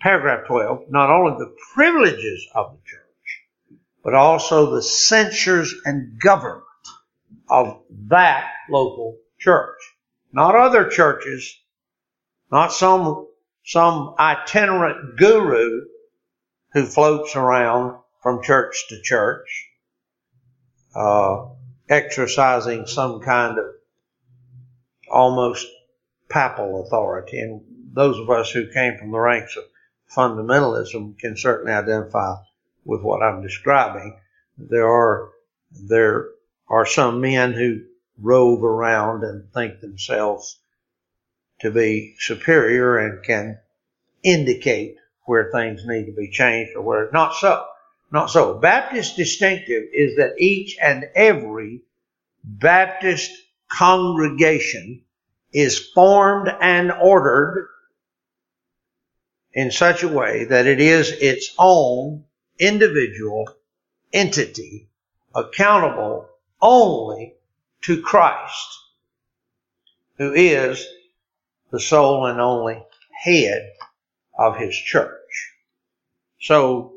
paragraph 0.00 0.46
12, 0.46 0.90
not 0.90 1.10
only 1.10 1.36
the 1.38 1.54
privileges 1.74 2.46
of 2.54 2.72
the 2.72 2.78
church, 2.84 3.80
but 4.02 4.14
also 4.14 4.74
the 4.74 4.82
censures 4.82 5.74
and 5.84 6.18
government 6.20 6.64
of 7.48 7.80
that 8.08 8.50
local 8.70 9.16
church. 9.38 9.78
Not 10.32 10.54
other 10.54 10.88
churches, 10.88 11.56
not 12.50 12.72
some, 12.72 13.28
some 13.64 14.14
itinerant 14.18 15.16
guru 15.16 15.86
who 16.72 16.84
floats 16.86 17.34
around 17.34 17.98
from 18.22 18.42
church 18.42 18.86
to 18.88 19.00
church, 19.00 19.68
uh, 20.94 21.46
exercising 21.88 22.86
some 22.86 23.20
kind 23.20 23.58
of 23.58 23.64
almost 25.10 25.66
papal 26.28 26.84
authority. 26.84 27.38
And 27.40 27.62
those 27.92 28.18
of 28.18 28.28
us 28.28 28.50
who 28.50 28.72
came 28.72 28.98
from 28.98 29.12
the 29.12 29.18
ranks 29.18 29.56
of 29.56 29.64
fundamentalism 30.14 31.18
can 31.18 31.36
certainly 31.36 31.72
identify 31.72 32.36
with 32.84 33.02
what 33.02 33.22
I'm 33.22 33.42
describing. 33.42 34.18
There 34.58 34.88
are 34.88 35.30
there 35.70 36.28
are 36.68 36.86
some 36.86 37.20
men 37.20 37.52
who 37.52 37.80
rove 38.18 38.62
around 38.62 39.24
and 39.24 39.52
think 39.52 39.80
themselves 39.80 40.60
to 41.64 41.70
be 41.70 42.14
superior 42.18 42.98
and 42.98 43.24
can 43.24 43.58
indicate 44.22 44.96
where 45.24 45.50
things 45.50 45.82
need 45.86 46.04
to 46.04 46.12
be 46.12 46.28
changed 46.28 46.76
or 46.76 46.82
where 46.82 47.10
not 47.10 47.34
so. 47.34 47.64
Not 48.12 48.30
so. 48.30 48.58
Baptist 48.58 49.16
distinctive 49.16 49.84
is 49.92 50.18
that 50.18 50.38
each 50.38 50.76
and 50.80 51.06
every 51.16 51.80
Baptist 52.44 53.32
congregation 53.72 55.02
is 55.54 55.78
formed 55.78 56.52
and 56.60 56.92
ordered 56.92 57.70
in 59.54 59.70
such 59.70 60.02
a 60.02 60.08
way 60.08 60.44
that 60.44 60.66
it 60.66 60.80
is 60.80 61.10
its 61.10 61.54
own 61.58 62.24
individual 62.58 63.48
entity 64.12 64.86
accountable 65.34 66.28
only 66.60 67.34
to 67.82 68.02
Christ, 68.02 68.68
who 70.18 70.34
is 70.34 70.86
the 71.74 71.80
sole 71.80 72.26
and 72.26 72.40
only 72.40 72.80
head 73.24 73.72
of 74.38 74.56
his 74.56 74.76
church. 74.76 75.50
So 76.40 76.92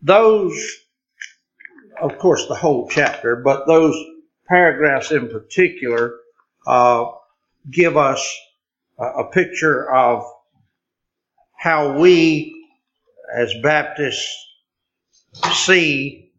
those, 0.00 0.54
of 2.00 2.18
course, 2.18 2.46
the 2.48 2.54
whole 2.54 2.88
chapter, 2.88 3.36
but 3.36 3.66
those 3.66 3.94
paragraphs 4.48 5.12
in 5.12 5.28
particular 5.28 6.14
uh, 6.66 7.10
give 7.70 7.98
us 7.98 8.26
a, 8.98 9.04
a 9.04 9.30
picture 9.30 9.94
of 9.94 10.24
how 11.58 11.98
we 11.98 12.66
as 13.36 13.52
Baptists 13.62 14.34
see 15.52 16.32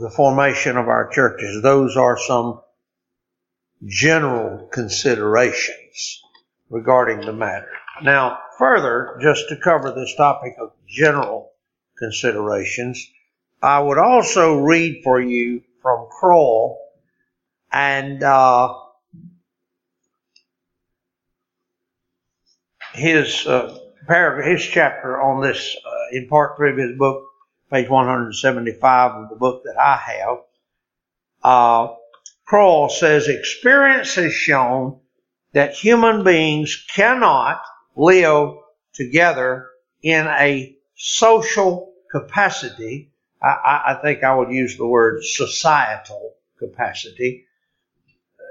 the 0.00 0.10
formation 0.10 0.76
of 0.76 0.88
our 0.88 1.08
churches. 1.10 1.62
Those 1.62 1.96
are 1.96 2.18
some 2.18 2.60
general 3.86 4.68
considerations 4.72 6.22
regarding 6.68 7.20
the 7.20 7.32
matter. 7.32 7.70
Now, 8.02 8.38
further, 8.58 9.18
just 9.20 9.48
to 9.48 9.56
cover 9.56 9.92
this 9.92 10.14
topic 10.16 10.54
of 10.60 10.72
general 10.88 11.52
considerations, 11.98 13.04
I 13.62 13.80
would 13.80 13.98
also 13.98 14.58
read 14.58 15.02
for 15.02 15.20
you 15.20 15.62
from 15.82 16.08
Crowell 16.10 16.78
and 17.72 18.22
uh, 18.22 18.74
his 22.94 23.46
uh, 23.46 23.78
paragraph, 24.06 24.46
his 24.46 24.62
chapter 24.62 25.20
on 25.20 25.42
this 25.42 25.76
uh, 25.84 26.16
in 26.16 26.28
part 26.28 26.56
three 26.56 26.70
of 26.70 26.78
his 26.78 26.96
book, 26.96 27.24
page 27.70 27.88
175 27.88 29.12
of 29.12 29.30
the 29.30 29.36
book 29.36 29.62
that 29.64 29.78
I 29.78 29.96
have. 29.96 30.38
Crowell 32.50 32.88
says 32.88 33.28
experience 33.28 34.16
has 34.16 34.32
shown 34.32 34.98
that 35.52 35.72
human 35.72 36.24
beings 36.24 36.84
cannot 36.92 37.62
live 37.94 38.56
together 38.92 39.68
in 40.02 40.26
a 40.26 40.76
social 40.96 41.92
capacity. 42.10 43.12
I, 43.40 43.82
I 43.90 43.98
think 44.02 44.24
I 44.24 44.34
would 44.34 44.50
use 44.50 44.76
the 44.76 44.84
word 44.84 45.22
societal 45.22 46.34
capacity. 46.58 47.46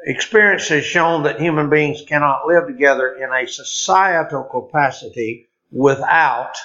Experience 0.06 0.70
has 0.70 0.86
shown 0.86 1.24
that 1.24 1.42
human 1.42 1.70
beings 1.70 2.02
cannot 2.08 2.48
live 2.48 2.68
together 2.68 3.18
in 3.18 3.30
a 3.34 3.48
societal 3.48 4.46
capacity 4.46 5.50
without 5.74 6.56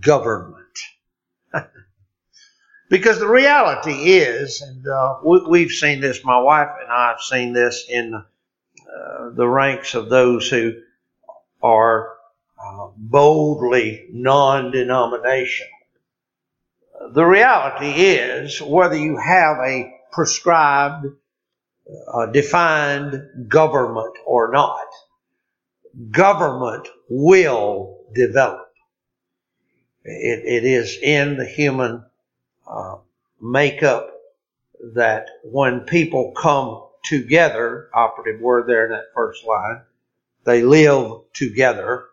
government. 0.00 0.59
Because 2.90 3.20
the 3.20 3.28
reality 3.28 3.92
is, 3.92 4.60
and 4.62 4.86
uh, 4.86 5.18
we, 5.24 5.62
have 5.62 5.70
seen 5.70 6.00
this, 6.00 6.24
my 6.24 6.40
wife 6.40 6.70
and 6.82 6.90
I 6.90 7.10
have 7.10 7.20
seen 7.20 7.52
this 7.52 7.86
in 7.88 8.14
uh, 8.14 9.30
the 9.30 9.46
ranks 9.46 9.94
of 9.94 10.10
those 10.10 10.50
who 10.50 10.74
are 11.62 12.16
uh, 12.62 12.88
boldly 12.96 14.08
non 14.10 14.72
denominational. 14.72 15.70
The 17.12 17.24
reality 17.24 17.92
is, 17.92 18.60
whether 18.60 18.96
you 18.96 19.16
have 19.18 19.58
a 19.58 19.94
prescribed, 20.10 21.06
uh, 22.12 22.26
defined 22.26 23.48
government 23.48 24.16
or 24.26 24.50
not, 24.50 24.86
government 26.10 26.88
will 27.08 28.00
develop. 28.12 28.66
It, 30.04 30.42
it 30.44 30.64
is 30.64 30.98
in 31.00 31.36
the 31.36 31.46
human 31.46 32.04
uh, 32.70 32.96
makeup 33.40 34.10
that 34.94 35.26
when 35.44 35.80
people 35.80 36.32
come 36.32 36.86
together, 37.04 37.90
operative 37.94 38.40
word 38.40 38.66
there 38.66 38.84
in 38.86 38.92
that 38.92 39.12
first 39.14 39.44
line, 39.44 39.82
they 40.44 40.62
live 40.62 41.22
together. 41.32 42.04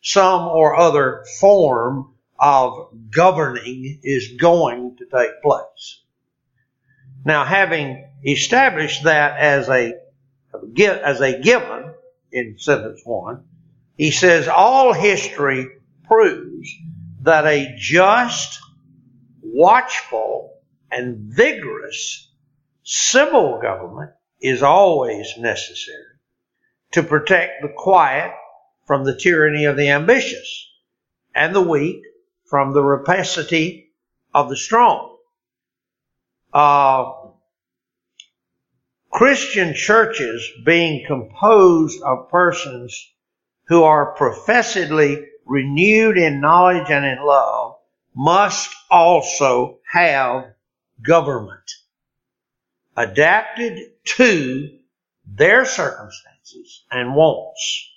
Some 0.00 0.42
or 0.48 0.76
other 0.76 1.24
form 1.40 2.14
of 2.38 2.88
governing 3.10 4.00
is 4.02 4.36
going 4.38 4.96
to 4.98 5.04
take 5.06 5.42
place. 5.42 6.02
Now, 7.24 7.44
having 7.44 8.08
established 8.24 9.04
that 9.04 9.38
as 9.38 9.68
a 9.68 9.94
as 10.78 11.20
a 11.20 11.40
given 11.40 11.92
in 12.32 12.56
sentence 12.58 13.02
one, 13.04 13.44
he 13.96 14.10
says 14.10 14.48
all 14.48 14.92
history 14.92 15.68
proves 16.04 16.70
that 17.22 17.46
a 17.46 17.74
just, 17.76 18.60
watchful, 19.56 20.52
and 20.92 21.16
vigorous 21.34 22.30
civil 22.84 23.58
government 23.60 24.12
is 24.38 24.62
always 24.62 25.32
necessary 25.38 26.04
to 26.92 27.02
protect 27.02 27.62
the 27.62 27.72
quiet 27.74 28.32
from 28.86 29.04
the 29.04 29.16
tyranny 29.16 29.64
of 29.64 29.78
the 29.78 29.88
ambitious 29.88 30.68
and 31.34 31.54
the 31.54 31.62
weak 31.62 32.02
from 32.44 32.74
the 32.74 32.82
rapacity 32.82 33.94
of 34.34 34.50
the 34.50 34.56
strong. 34.56 35.16
Uh, 36.52 37.12
Christian 39.10 39.72
churches 39.72 40.46
being 40.66 41.06
composed 41.06 42.02
of 42.02 42.28
persons 42.28 43.10
who 43.68 43.84
are 43.84 44.14
professedly 44.16 45.26
renewed 45.46 46.18
in 46.18 46.42
knowledge 46.42 46.90
and 46.90 47.06
in 47.06 47.24
love, 47.24 47.75
must 48.16 48.74
also 48.90 49.78
have 49.92 50.46
government 51.02 51.70
adapted 52.96 53.90
to 54.04 54.78
their 55.26 55.66
circumstances 55.66 56.84
and 56.90 57.14
wants. 57.14 57.90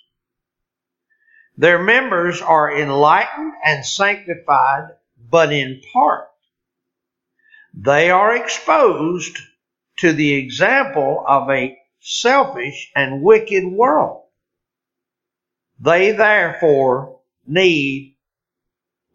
Their 1.56 1.82
members 1.82 2.42
are 2.42 2.76
enlightened 2.76 3.54
and 3.64 3.84
sanctified, 3.84 4.90
but 5.30 5.52
in 5.52 5.80
part. 5.92 6.28
They 7.72 8.10
are 8.10 8.36
exposed 8.36 9.38
to 9.98 10.12
the 10.12 10.34
example 10.34 11.24
of 11.26 11.48
a 11.50 11.78
selfish 12.00 12.90
and 12.94 13.22
wicked 13.22 13.64
world. 13.64 14.24
They 15.78 16.12
therefore 16.12 17.20
need 17.46 18.09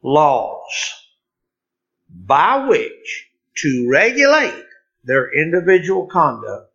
laws 0.06 0.94
by 2.08 2.68
which 2.68 3.28
to 3.58 3.88
regulate 3.89 4.63
their 5.04 5.34
individual 5.34 6.06
conduct, 6.06 6.72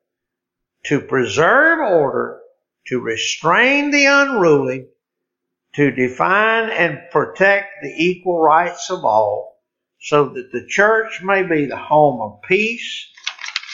to 0.85 1.01
preserve 1.01 1.79
order, 1.79 2.41
to 2.87 3.01
restrain 3.01 3.93
the 3.93 4.07
unruly, 4.07 4.89
to 5.75 5.93
define 5.93 6.71
and 6.71 6.99
protect 7.13 7.83
the 7.83 7.95
equal 7.97 8.41
rights 8.41 8.91
of 8.91 9.05
all, 9.05 9.63
so 10.01 10.31
that 10.31 10.51
the 10.51 10.67
church 10.67 11.21
may 11.23 11.45
be 11.45 11.67
the 11.67 11.77
home 11.77 12.21
of 12.21 12.43
peace, 12.43 13.07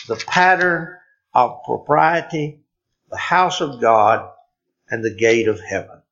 the 0.06 0.22
pattern 0.26 0.94
of 1.32 1.62
propriety, 1.64 2.60
the 3.10 3.16
house 3.16 3.62
of 3.62 3.80
God, 3.80 4.28
and 4.90 5.02
the 5.02 5.14
gate 5.14 5.48
of 5.48 5.60
heaven. 5.60 6.02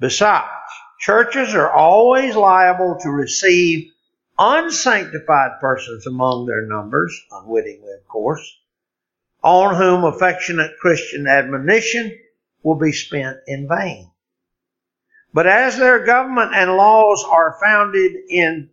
Besides, 0.00 0.63
churches 1.04 1.54
are 1.54 1.70
always 1.70 2.34
liable 2.34 2.96
to 2.98 3.10
receive 3.10 3.92
unsanctified 4.38 5.60
persons 5.60 6.06
among 6.06 6.46
their 6.46 6.62
numbers, 6.62 7.14
unwittingly 7.30 7.92
of 7.92 8.08
course, 8.08 8.58
on 9.42 9.74
whom 9.74 10.04
affectionate 10.04 10.78
Christian 10.80 11.26
admonition 11.26 12.18
will 12.62 12.76
be 12.76 12.92
spent 12.92 13.36
in 13.46 13.68
vain. 13.68 14.10
But 15.34 15.46
as 15.46 15.76
their 15.76 16.06
government 16.06 16.52
and 16.54 16.74
laws 16.74 17.22
are 17.28 17.58
founded 17.62 18.12
in 18.30 18.70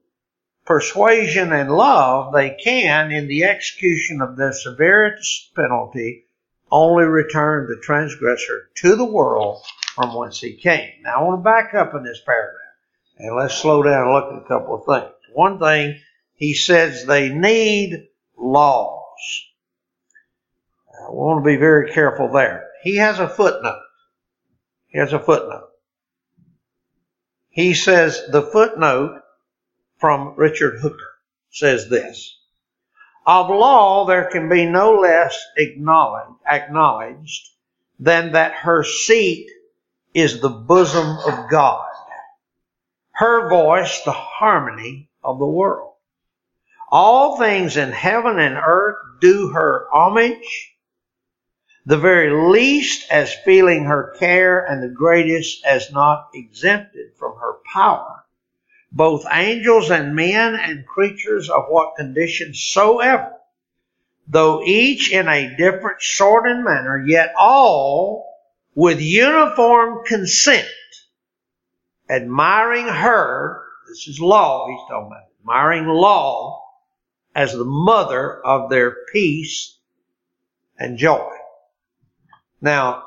persuasion 0.66 1.52
and 1.52 1.70
love, 1.70 2.32
they 2.32 2.52
can, 2.52 3.12
in 3.12 3.28
the 3.28 3.44
execution 3.44 4.22
of 4.22 4.38
the 4.38 4.54
severest 4.54 5.54
penalty, 5.54 6.28
only 6.72 7.04
return 7.04 7.68
the 7.68 7.82
transgressor 7.82 8.70
to 8.76 8.96
the 8.96 9.04
world 9.04 9.62
from 10.02 10.16
whence 10.16 10.40
he 10.40 10.54
came. 10.54 10.90
Now 11.04 11.20
I 11.20 11.24
want 11.24 11.40
to 11.40 11.44
back 11.44 11.74
up 11.74 11.94
in 11.94 12.04
this 12.04 12.22
paragraph 12.26 12.58
and 13.18 13.36
let's 13.36 13.54
slow 13.54 13.84
down 13.84 14.08
and 14.08 14.14
look 14.14 14.34
at 14.34 14.44
a 14.44 14.48
couple 14.48 14.76
of 14.76 14.86
things. 14.86 15.14
One 15.34 15.60
thing, 15.60 16.00
he 16.34 16.56
says 16.56 17.06
they 17.06 17.30
need 17.30 18.08
laws. 18.36 19.46
I 21.08 21.12
want 21.12 21.44
to 21.44 21.48
be 21.48 21.58
very 21.58 21.92
careful 21.92 22.32
there. 22.32 22.68
He 22.84 22.96
has 22.98 23.20
a 23.20 23.30
footnote. 23.30 23.82
He 24.88 24.98
has 24.98 25.14
a 25.14 25.20
footnote. 25.20 25.70
He 27.50 27.74
says 27.74 28.24
the 28.32 28.42
footnote 28.42 29.22
from 30.00 30.34
Richard 30.36 30.80
Hooker 30.80 31.14
says 31.52 31.90
this. 31.90 32.38
Of 33.28 33.50
law, 33.50 34.06
there 34.06 34.30
can 34.32 34.50
be 34.50 34.66
no 34.66 34.94
less 34.96 35.38
acknowledged, 35.58 36.40
acknowledged 36.50 37.50
than 38.00 38.32
that 38.32 38.54
her 38.54 38.84
seat 38.84 39.48
is 40.14 40.42
the 40.42 40.50
bosom 40.50 41.18
of 41.26 41.50
God. 41.50 41.88
Her 43.12 43.50
voice, 43.50 44.02
the 44.04 44.12
harmony 44.12 45.10
of 45.24 45.40
the 45.40 45.46
world. 45.46 45.94
All 46.90 47.38
things 47.38 47.78
in 47.78 47.92
heaven 47.92 48.40
and 48.40 48.56
earth 48.56 48.98
do 49.22 49.50
her 49.50 49.88
homage, 49.94 50.76
the 51.86 51.98
very 51.98 52.50
least 52.52 53.10
as 53.10 53.34
feeling 53.34 53.86
her 53.86 54.16
care 54.20 54.66
and 54.66 54.84
the 54.84 54.94
greatest 54.94 55.66
as 55.66 55.92
not 55.92 56.30
exempted 56.34 57.16
from 57.18 57.38
her 57.40 57.60
power. 57.72 58.26
Both 58.92 59.26
angels 59.32 59.90
and 59.90 60.16
men 60.16 60.56
and 60.56 60.86
creatures 60.86 61.50
of 61.50 61.66
what 61.70 61.96
condition 61.96 62.54
soever, 62.54 63.38
though 64.28 64.62
each 64.66 65.14
in 65.14 65.30
a 65.30 65.56
different 65.56 66.02
sort 66.02 66.46
and 66.46 66.66
manner, 66.66 67.02
yet 67.08 67.34
all 67.38 68.31
with 68.76 69.02
uniform 69.02 70.06
consent, 70.06 70.68
admiring 72.10 72.88
her, 72.88 73.64
this 73.90 74.08
is 74.08 74.20
law 74.20 74.68
he's 74.68 74.80
talking 74.90 75.08
about, 75.08 75.24
admiring 75.42 75.88
law 75.88 76.64
as 77.36 77.54
the 77.54 77.66
mother 77.66 78.40
of 78.46 78.70
their 78.70 78.96
peace 79.12 79.78
and 80.78 80.98
joy. 80.98 81.30
Now, 82.62 83.04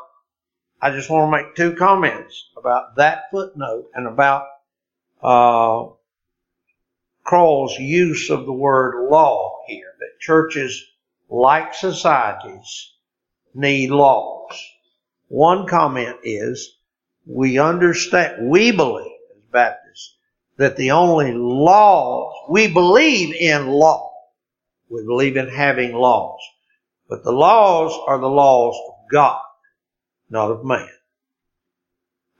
I 0.81 0.91
just 0.91 1.09
want 1.09 1.33
to 1.33 1.43
make 1.43 1.55
two 1.55 1.77
comments 1.77 2.51
about 2.57 2.97
that 2.97 3.31
footnote 3.31 3.91
and 3.95 4.07
about 4.07 4.47
uh, 5.23 5.87
Crowell's 7.25 7.79
use 7.79 8.29
of 8.29 8.45
the 8.45 8.53
word 8.53 9.09
law 9.11 9.63
here. 9.67 9.95
That 9.99 10.21
churches, 10.21 10.85
like 11.31 11.75
societies, 11.75 12.93
need 13.55 13.91
laws. 13.91 14.53
One 15.29 15.67
comment 15.67 16.19
is 16.23 16.77
we 17.27 17.59
understand, 17.59 18.51
we 18.51 18.71
believe 18.71 19.13
as 19.35 19.43
Baptists 19.51 20.17
that 20.57 20.77
the 20.77 20.93
only 20.93 21.33
laws, 21.33 22.35
we 22.49 22.73
believe 22.73 23.35
in 23.35 23.69
law. 23.69 24.13
We 24.89 25.05
believe 25.05 25.37
in 25.37 25.49
having 25.49 25.95
laws. 25.95 26.41
But 27.09 27.25
the 27.25 27.33
laws 27.33 27.99
are 28.07 28.19
the 28.19 28.29
laws 28.29 28.77
of 28.89 29.11
God, 29.11 29.43
not 30.31 30.51
of 30.51 30.65
man. 30.65 30.89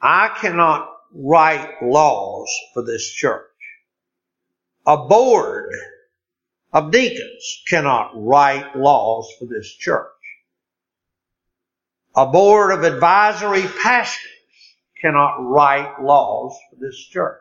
I 0.01 0.29
cannot 0.41 0.89
write 1.13 1.83
laws 1.83 2.49
for 2.73 2.83
this 2.83 3.09
church. 3.09 3.51
A 4.87 4.97
board 4.97 5.71
of 6.73 6.91
deacons 6.91 7.63
cannot 7.69 8.11
write 8.15 8.77
laws 8.77 9.33
for 9.39 9.47
this 9.47 9.73
church. 9.73 10.09
A 12.17 12.27
board 12.27 12.71
of 12.71 12.85
advisory 12.85 13.67
pastors 13.83 14.31
cannot 15.01 15.39
write 15.39 16.01
laws 16.01 16.57
for 16.71 16.77
this 16.77 16.97
church. 16.97 17.41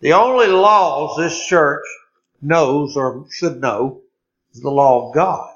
The 0.00 0.14
only 0.14 0.46
laws 0.46 1.18
this 1.18 1.46
church 1.46 1.84
knows 2.40 2.96
or 2.96 3.26
should 3.30 3.60
know 3.60 4.00
is 4.52 4.62
the 4.62 4.70
law 4.70 5.08
of 5.08 5.14
God. 5.14 5.50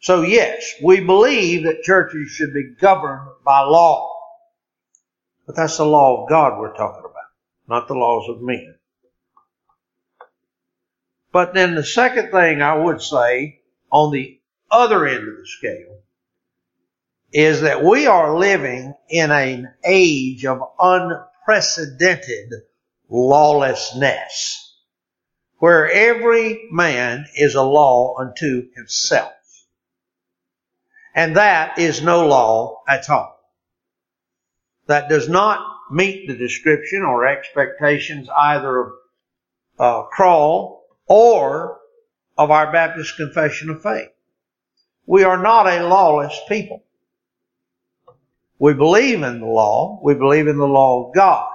So 0.00 0.22
yes, 0.22 0.74
we 0.80 1.00
believe 1.00 1.64
that 1.64 1.82
churches 1.82 2.30
should 2.30 2.54
be 2.54 2.72
governed 2.80 3.28
by 3.44 3.62
law. 3.62 4.08
But 5.44 5.56
that's 5.56 5.78
the 5.78 5.86
law 5.86 6.22
of 6.22 6.28
God 6.28 6.58
we're 6.58 6.76
talking 6.76 7.04
about, 7.04 7.30
not 7.68 7.88
the 7.88 7.94
laws 7.94 8.28
of 8.28 8.42
men. 8.42 8.76
But 11.32 11.52
then 11.52 11.74
the 11.74 11.84
second 11.84 12.30
thing 12.30 12.62
I 12.62 12.76
would 12.76 13.02
say 13.02 13.60
on 13.90 14.12
the 14.12 14.38
other 14.70 15.04
end 15.04 15.28
of 15.28 15.36
the 15.36 15.46
scale 15.46 15.98
is 17.32 17.60
that 17.60 17.84
we 17.84 18.06
are 18.06 18.38
living 18.38 18.94
in 19.08 19.30
an 19.30 19.72
age 19.84 20.46
of 20.46 20.62
unprecedented 20.78 22.52
lawlessness 23.08 24.64
where 25.58 25.90
every 25.90 26.68
man 26.70 27.26
is 27.36 27.54
a 27.54 27.62
law 27.62 28.16
unto 28.18 28.70
himself. 28.74 29.32
And 31.14 31.36
that 31.36 31.78
is 31.78 32.00
no 32.00 32.26
law 32.26 32.82
at 32.88 33.10
all. 33.10 33.36
That 34.86 35.08
does 35.08 35.28
not 35.28 35.58
meet 35.90 36.28
the 36.28 36.36
description 36.36 37.02
or 37.02 37.26
expectations 37.26 38.28
either 38.28 38.78
of 38.78 38.92
uh, 39.78 40.02
Crowell 40.04 40.84
or 41.06 41.78
of 42.36 42.50
our 42.50 42.70
Baptist 42.72 43.16
Confession 43.16 43.70
of 43.70 43.82
Faith. 43.82 44.10
We 45.06 45.24
are 45.24 45.42
not 45.42 45.66
a 45.66 45.86
lawless 45.86 46.38
people. 46.48 46.84
We 48.58 48.74
believe 48.74 49.22
in 49.22 49.40
the 49.40 49.46
law. 49.46 50.00
We 50.02 50.14
believe 50.14 50.48
in 50.48 50.58
the 50.58 50.66
law 50.66 51.08
of 51.08 51.14
God. 51.14 51.48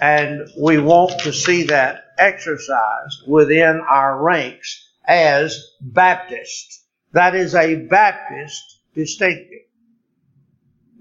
And 0.00 0.48
we 0.58 0.78
want 0.78 1.20
to 1.20 1.32
see 1.32 1.64
that 1.64 2.04
exercised 2.18 3.22
within 3.26 3.80
our 3.88 4.22
ranks 4.22 4.88
as 5.04 5.72
Baptists. 5.80 6.84
That 7.12 7.34
is 7.34 7.54
a 7.54 7.74
Baptist 7.74 8.80
distinctive. 8.94 9.66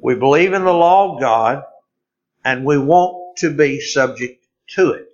We 0.02 0.16
believe 0.16 0.54
in 0.54 0.64
the 0.64 0.74
law 0.74 1.14
of 1.14 1.22
God 1.22 1.64
and 2.44 2.66
we 2.66 2.78
want 2.78 3.38
to 3.38 3.52
be 3.52 3.80
subject 3.80 4.46
to 4.76 4.92
it. 4.92 5.08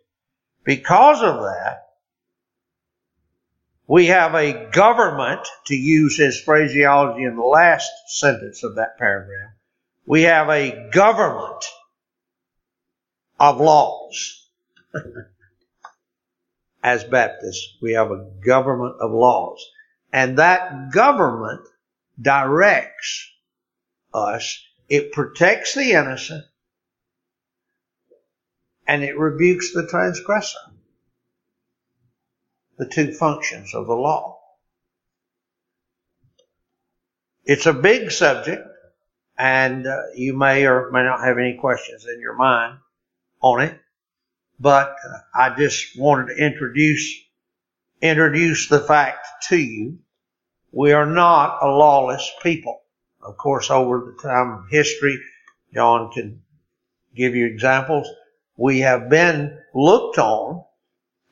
Because 0.64 1.22
of 1.22 1.42
that, 1.42 1.86
we 3.88 4.08
have 4.08 4.34
a 4.34 4.70
government, 4.72 5.48
to 5.68 5.76
use 5.76 6.18
his 6.18 6.42
phraseology 6.42 7.24
in 7.24 7.36
the 7.36 7.44
last 7.44 7.92
sentence 8.08 8.64
of 8.64 8.76
that 8.76 8.98
paragraph, 8.98 9.52
we 10.06 10.24
have 10.24 10.50
a 10.50 10.90
government 10.92 11.66
of 13.40 13.60
laws. 13.60 14.50
As 16.84 17.04
Baptists, 17.04 17.78
we 17.82 17.94
have 17.94 18.12
a 18.12 18.30
government 18.46 18.98
of 19.00 19.12
laws. 19.12 19.66
And 20.14 20.38
that 20.38 20.92
government 20.92 21.62
directs 22.22 23.28
us. 24.14 24.64
It 24.88 25.12
protects 25.12 25.74
the 25.74 25.94
innocent 25.94 26.46
and 28.88 29.04
it 29.04 29.18
rebukes 29.18 29.74
the 29.74 29.88
transgressor. 29.88 30.60
The 32.78 32.86
two 32.86 33.14
functions 33.14 33.74
of 33.74 33.88
the 33.88 33.96
law. 33.96 34.40
It's 37.46 37.66
a 37.66 37.74
big 37.74 38.12
subject 38.12 38.68
and 39.38 39.88
uh, 39.88 40.04
you 40.16 40.38
may 40.38 40.66
or 40.66 40.92
may 40.92 41.04
not 41.04 41.24
have 41.24 41.38
any 41.38 41.56
questions 41.56 42.06
in 42.06 42.20
your 42.20 42.36
mind 42.36 42.78
on 43.42 43.62
it. 43.62 43.80
But 44.60 44.96
uh, 45.06 45.18
I 45.34 45.56
just 45.56 45.98
wanted 45.98 46.34
to 46.36 46.46
introduce 46.46 47.22
introduce 48.02 48.68
the 48.68 48.80
fact 48.80 49.28
to 49.50 49.58
you. 49.58 50.00
We 50.72 50.92
are 50.92 51.06
not 51.06 51.60
a 51.62 51.68
lawless 51.68 52.30
people. 52.44 52.82
Of 53.22 53.38
course, 53.38 53.72
over 53.72 54.00
the 54.00 54.22
time 54.22 54.52
of 54.52 54.70
history, 54.70 55.18
John 55.74 56.12
can 56.12 56.42
give 57.16 57.36
you 57.36 57.48
examples. 57.48 58.08
We 58.58 58.80
have 58.80 59.10
been 59.10 59.58
looked 59.74 60.20
on 60.20 60.64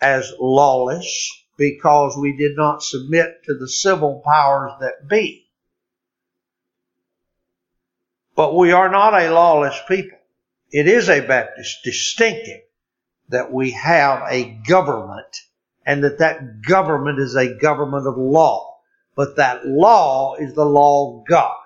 as 0.02 0.34
lawless 0.40 1.32
because 1.58 2.18
we 2.18 2.36
did 2.36 2.58
not 2.58 2.84
submit 2.84 3.44
to 3.46 3.54
the 3.56 3.70
civil 3.70 4.22
powers 4.26 4.72
that 4.80 5.08
be. 5.08 5.43
But 8.36 8.56
we 8.56 8.72
are 8.72 8.90
not 8.90 9.14
a 9.14 9.32
lawless 9.32 9.80
people. 9.88 10.18
It 10.72 10.88
is 10.88 11.10
a 11.10 11.22
Baptist 11.22 11.84
distinctive 11.84 12.62
that 13.30 13.52
we 13.52 13.72
have 13.72 14.24
a 14.30 14.60
government 14.68 15.42
and 15.86 16.04
that 16.04 16.20
that 16.20 16.62
government 16.62 17.20
is 17.20 17.36
a 17.36 17.56
government 17.56 18.08
of 18.08 18.18
law. 18.18 18.80
But 19.16 19.36
that 19.36 19.66
law 19.68 20.36
is 20.36 20.56
the 20.56 20.66
law 20.66 21.20
of 21.20 21.28
God. 21.28 21.58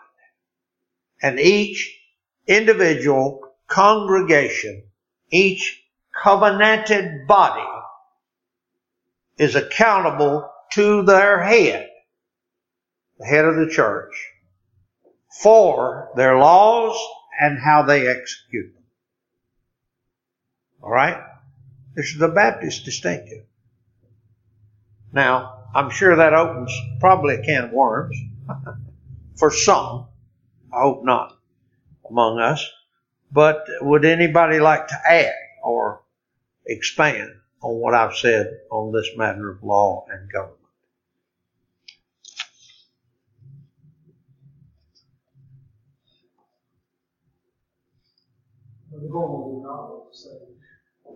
And 1.22 1.40
each 1.40 1.98
individual 2.46 3.54
congregation, 3.68 4.84
each 5.32 5.84
covenanted 6.14 7.28
body 7.28 7.68
is 9.38 9.56
accountable 9.56 10.50
to 10.74 11.04
their 11.04 11.44
head. 11.44 11.90
the 13.20 13.26
head 13.26 13.46
of 13.46 13.56
the 13.56 13.70
church, 13.70 14.14
for 15.41 16.10
their 16.15 16.38
laws 16.38 16.97
and 17.39 17.60
how 17.60 17.84
they 17.84 18.08
execute 18.08 18.73
them. 18.73 18.84
All 20.82 20.91
right? 20.91 21.21
This 21.95 22.08
is 22.08 22.17
the 22.17 22.28
Baptist 22.28 22.86
distinctive. 22.86 23.45
Now, 25.13 25.65
I'm 25.73 25.89
sure 25.89 26.15
that 26.15 26.34
opens 26.34 26.71
probably 27.00 27.36
a 27.36 27.43
can 27.43 27.65
of 27.65 27.71
worms 27.71 28.17
for 29.36 29.52
some. 29.52 30.08
I 30.73 30.82
hope 30.82 31.04
not 31.04 31.38
among 32.10 32.39
us. 32.39 32.67
But 33.32 33.65
would 33.82 34.06
anybody 34.06 34.60
like 34.60 34.88
to 34.88 35.02
add 35.08 35.34
or 35.63 36.02
expand 36.65 37.32
on 37.62 37.76
what 37.76 37.93
I've 37.93 38.15
said 38.15 38.60
on 38.71 38.93
this 38.93 39.10
matter 39.17 39.50
of 39.50 39.63
law 39.63 40.06
and 40.10 40.32
government? 40.32 40.57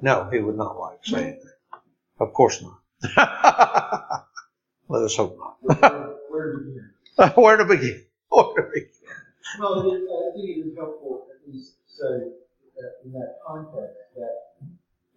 No, 0.01 0.29
he 0.31 0.39
would 0.39 0.57
not 0.57 0.79
like 0.79 0.99
saying 1.03 1.23
say 1.23 1.29
anything. 1.31 1.49
Of 2.19 2.33
course 2.33 2.61
not. 2.61 2.79
Let 4.89 5.03
us 5.03 5.15
hope 5.15 5.37
not. 5.37 5.57
Where 6.29 6.51
to 6.53 6.59
begin? 6.59 6.91
Where 7.35 7.57
to 7.57 7.65
begin? 7.65 8.05
Where 8.29 8.53
to 8.55 8.69
begin? 8.73 8.89
Well, 9.59 9.79
I 9.79 10.31
think 10.33 10.49
it 10.49 10.67
is 10.67 10.77
helpful 10.77 11.27
at 11.29 11.51
least 11.51 11.75
to 11.75 11.93
say 11.93 12.31
that 12.77 13.05
in 13.05 13.11
that 13.13 13.39
context 13.45 13.97
that 14.15 14.51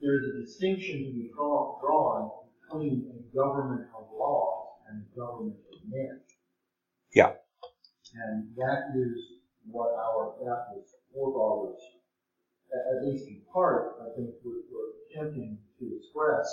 there 0.00 0.18
is 0.20 0.34
a 0.34 0.40
distinction 0.40 1.04
to 1.04 1.12
be 1.12 1.30
drawn, 1.34 1.80
drawn 1.80 2.30
between 2.62 3.10
a 3.10 3.36
government 3.36 3.86
of 3.96 4.06
laws 4.18 4.76
and 4.88 5.02
a 5.02 5.18
government 5.18 5.56
of 5.72 5.78
men. 5.90 6.20
Yeah. 7.14 7.32
And 8.14 8.48
that 8.56 8.92
is 8.96 9.18
what 9.70 9.90
our 9.94 10.34
Baptist 10.44 10.94
forefathers, 11.12 11.80
at 12.72 13.04
least 13.06 13.28
in 13.28 13.40
part, 13.52 13.96
I 14.02 14.14
think, 14.16 14.30
what 14.42 14.56
we're 14.70 14.90
attempting 15.10 15.58
to 15.78 15.96
express 15.96 16.46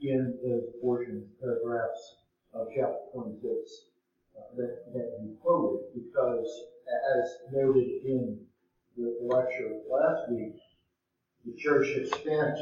in 0.00 0.38
those 0.42 0.64
portions, 0.80 1.24
paragraphs 1.40 2.16
of 2.54 2.68
chapter 2.74 2.96
26 3.12 3.46
uh, 4.36 4.40
that, 4.56 4.92
that 4.94 5.18
you 5.22 5.36
quoted, 5.42 5.80
because 5.94 6.46
as 7.16 7.52
noted 7.52 8.04
in 8.04 8.38
the 8.96 9.16
lecture 9.22 9.78
last 9.90 10.30
week, 10.30 10.54
the 11.44 11.52
church 11.56 11.88
has 11.96 12.10
spent 12.10 12.58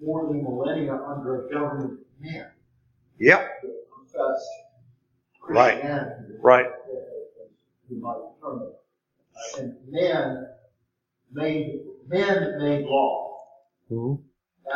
more 0.00 0.26
than 0.28 0.42
millennia 0.42 0.94
under 1.06 1.46
a 1.46 1.52
government 1.52 2.00
man. 2.20 2.46
Yep. 3.18 3.62
Right. 5.48 5.84
Right. 6.42 6.66
You 7.88 8.00
might 8.00 8.18
determine. 8.36 8.72
Uh, 9.34 9.60
and 9.60 9.76
men 9.90 10.46
made, 11.32 11.80
men 12.08 12.58
made 12.58 12.84
law 12.86 13.26
Mm-hmm. 13.90 14.22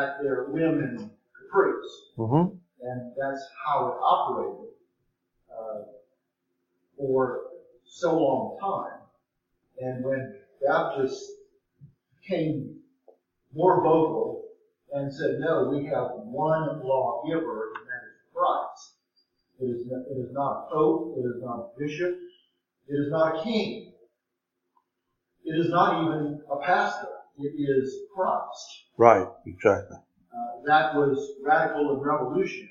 at 0.03 0.21
their 0.21 0.47
whim 0.49 0.81
and 0.81 1.11
caprice. 1.39 2.11
Mm-hmm. 2.19 2.57
And 2.83 3.13
that's 3.17 3.49
how 3.65 3.87
it 3.87 3.97
operated 4.03 4.71
uh, 5.53 5.83
for 6.99 7.43
so 7.85 8.19
long 8.19 8.59
time. 8.61 8.99
And 9.81 10.05
when 10.05 10.35
Baptists 10.67 11.31
came 12.27 12.77
more 13.55 13.85
vocal 13.85 14.47
and 14.93 15.15
said, 15.15 15.39
no, 15.39 15.69
we 15.69 15.85
have 15.87 16.11
one 16.25 16.81
lawgiver, 16.83 17.71
and 17.77 17.87
that 17.87 18.03
is 18.09 18.19
Christ. 18.35 18.95
It 19.61 19.67
is, 19.67 19.87
not, 19.87 20.03
it 20.11 20.19
is 20.21 20.33
not 20.33 20.67
a 20.67 20.75
pope, 20.75 21.15
it 21.19 21.27
is 21.27 21.41
not 21.41 21.57
a 21.59 21.79
bishop, 21.79 22.19
it 22.89 22.95
is 22.95 23.13
not 23.13 23.39
a 23.39 23.45
king. 23.45 23.93
It 25.45 25.59
is 25.59 25.69
not 25.71 26.03
even 26.03 26.41
a 26.51 26.57
pastor. 26.65 27.09
It 27.39 27.55
is 27.59 28.01
Christ. 28.15 28.85
Right. 28.97 29.27
Exactly. 29.47 29.99
Uh, 30.33 30.63
that 30.67 30.95
was 30.95 31.33
radical 31.45 31.93
and 31.93 32.05
revolutionary, 32.05 32.71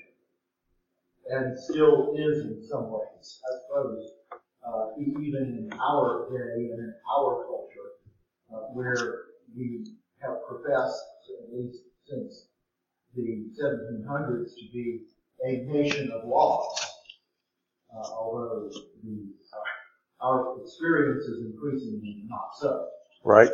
and 1.30 1.58
still 1.58 2.14
is 2.16 2.40
in 2.40 2.62
some 2.68 2.90
ways, 2.90 3.40
I 3.44 3.58
suppose, 3.62 4.10
uh, 4.66 4.86
even 4.98 5.70
in 5.70 5.78
our 5.78 6.28
day 6.30 6.70
and 6.72 6.80
in 6.80 6.94
our 7.16 7.44
culture, 7.44 7.90
uh, 8.52 8.72
where 8.72 9.20
we 9.56 9.86
have 10.20 10.36
professed, 10.48 11.02
at 11.42 11.54
least 11.54 11.78
since 12.08 12.46
the 13.14 13.46
1700s, 13.62 14.54
to 14.56 14.72
be 14.72 15.00
a 15.44 15.64
nation 15.72 16.10
of 16.10 16.26
laws, 16.26 16.80
uh, 17.94 17.98
although 17.98 18.68
the, 19.02 19.26
our 20.20 20.60
experience 20.60 21.24
is 21.24 21.44
increasingly 21.44 22.24
not 22.28 22.50
so. 22.58 22.88
Right. 23.22 23.50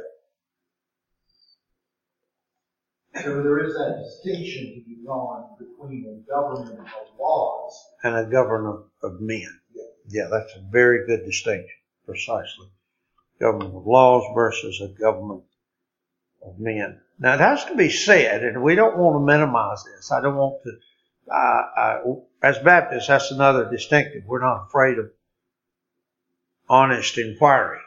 So 3.22 3.42
there 3.42 3.64
is 3.64 3.74
that 3.74 4.02
distinction 4.04 4.74
to 4.74 4.80
be 4.88 4.98
drawn 5.04 5.56
between 5.58 6.06
a 6.06 6.30
government 6.30 6.78
of 6.78 7.18
laws 7.18 7.86
And 8.04 8.16
a 8.16 8.24
government 8.24 8.86
of 9.02 9.20
men. 9.20 9.60
Yeah, 9.74 9.82
yeah 10.08 10.28
that's 10.30 10.54
a 10.54 10.60
very 10.70 11.06
good 11.06 11.24
distinction. 11.24 11.76
Precisely. 12.06 12.68
Government 13.40 13.74
of 13.74 13.86
laws 13.86 14.24
versus 14.34 14.80
a 14.80 14.88
government 14.88 15.42
of 16.42 16.58
men. 16.58 17.00
Now 17.18 17.34
it 17.34 17.40
has 17.40 17.64
to 17.66 17.74
be 17.74 17.90
said, 17.90 18.44
and 18.44 18.62
we 18.62 18.74
don't 18.74 18.96
want 18.96 19.16
to 19.16 19.20
minimize 19.20 19.84
this. 19.84 20.10
I 20.10 20.20
don't 20.20 20.36
want 20.36 20.62
to. 20.64 20.72
Uh, 21.30 21.62
uh, 21.76 22.14
as 22.42 22.58
Baptists, 22.58 23.08
that's 23.08 23.30
another 23.30 23.70
distinctive. 23.70 24.24
We're 24.24 24.40
not 24.40 24.66
afraid 24.66 24.98
of 24.98 25.10
honest 26.70 27.18
inquiry. 27.18 27.80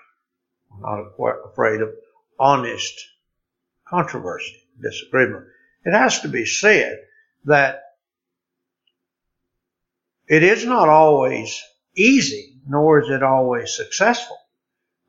We're 0.70 0.82
not 0.82 1.50
afraid 1.50 1.82
of 1.82 1.90
honest 2.38 2.94
controversy, 3.88 4.62
disagreement. 4.82 5.46
It 5.86 5.94
has 5.94 6.20
to 6.22 6.28
be 6.28 6.46
said 6.46 7.00
that 7.46 7.82
it 10.28 10.44
is 10.44 10.66
not 10.66 10.90
always 10.90 11.64
easy, 11.96 12.58
nor 12.68 13.02
is 13.02 13.10
it 13.10 13.24
always 13.24 13.74
successful 13.74 14.38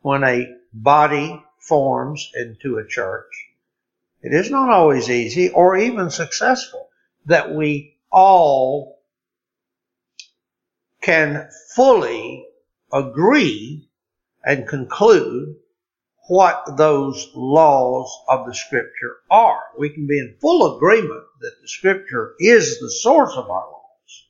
when 0.02 0.22
a 0.22 0.54
body 0.72 1.42
forms 1.58 2.30
into 2.34 2.78
a 2.78 2.86
church. 2.86 3.48
It 4.22 4.32
is 4.32 4.50
not 4.50 4.70
always 4.70 5.10
easy 5.10 5.50
or 5.50 5.76
even 5.76 6.10
successful 6.10 6.88
that 7.26 7.54
we 7.54 7.96
all 8.10 9.00
can 11.00 11.48
fully 11.74 12.46
agree 12.92 13.88
and 14.44 14.68
conclude 14.68 15.56
what 16.28 16.76
those 16.76 17.30
laws 17.34 18.10
of 18.28 18.46
the 18.46 18.54
scripture 18.54 19.18
are. 19.30 19.60
We 19.78 19.90
can 19.90 20.06
be 20.06 20.18
in 20.18 20.36
full 20.40 20.76
agreement 20.76 21.24
that 21.40 21.60
the 21.60 21.68
scripture 21.68 22.34
is 22.38 22.80
the 22.80 22.90
source 22.90 23.34
of 23.36 23.50
our 23.50 23.66
laws, 23.66 24.26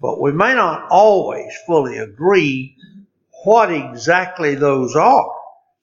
but 0.00 0.20
we 0.20 0.32
may 0.32 0.54
not 0.54 0.88
always 0.90 1.52
fully 1.66 1.98
agree 1.98 2.76
what 3.44 3.72
exactly 3.72 4.54
those 4.54 4.94
are. 4.94 5.34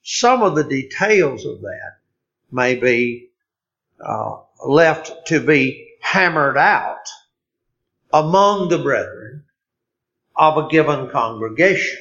Some 0.04 0.44
of 0.44 0.56
the 0.56 0.64
details 0.64 1.46
of 1.46 1.62
that 1.62 1.98
may 2.52 2.76
be 2.76 3.30
uh, 4.00 4.38
left 4.66 5.28
to 5.28 5.40
be 5.40 5.96
hammered 6.00 6.58
out 6.58 7.08
among 8.14 8.70
the 8.70 8.78
brethren 8.78 9.35
of 10.36 10.58
a 10.58 10.68
given 10.68 11.10
congregation. 11.10 12.00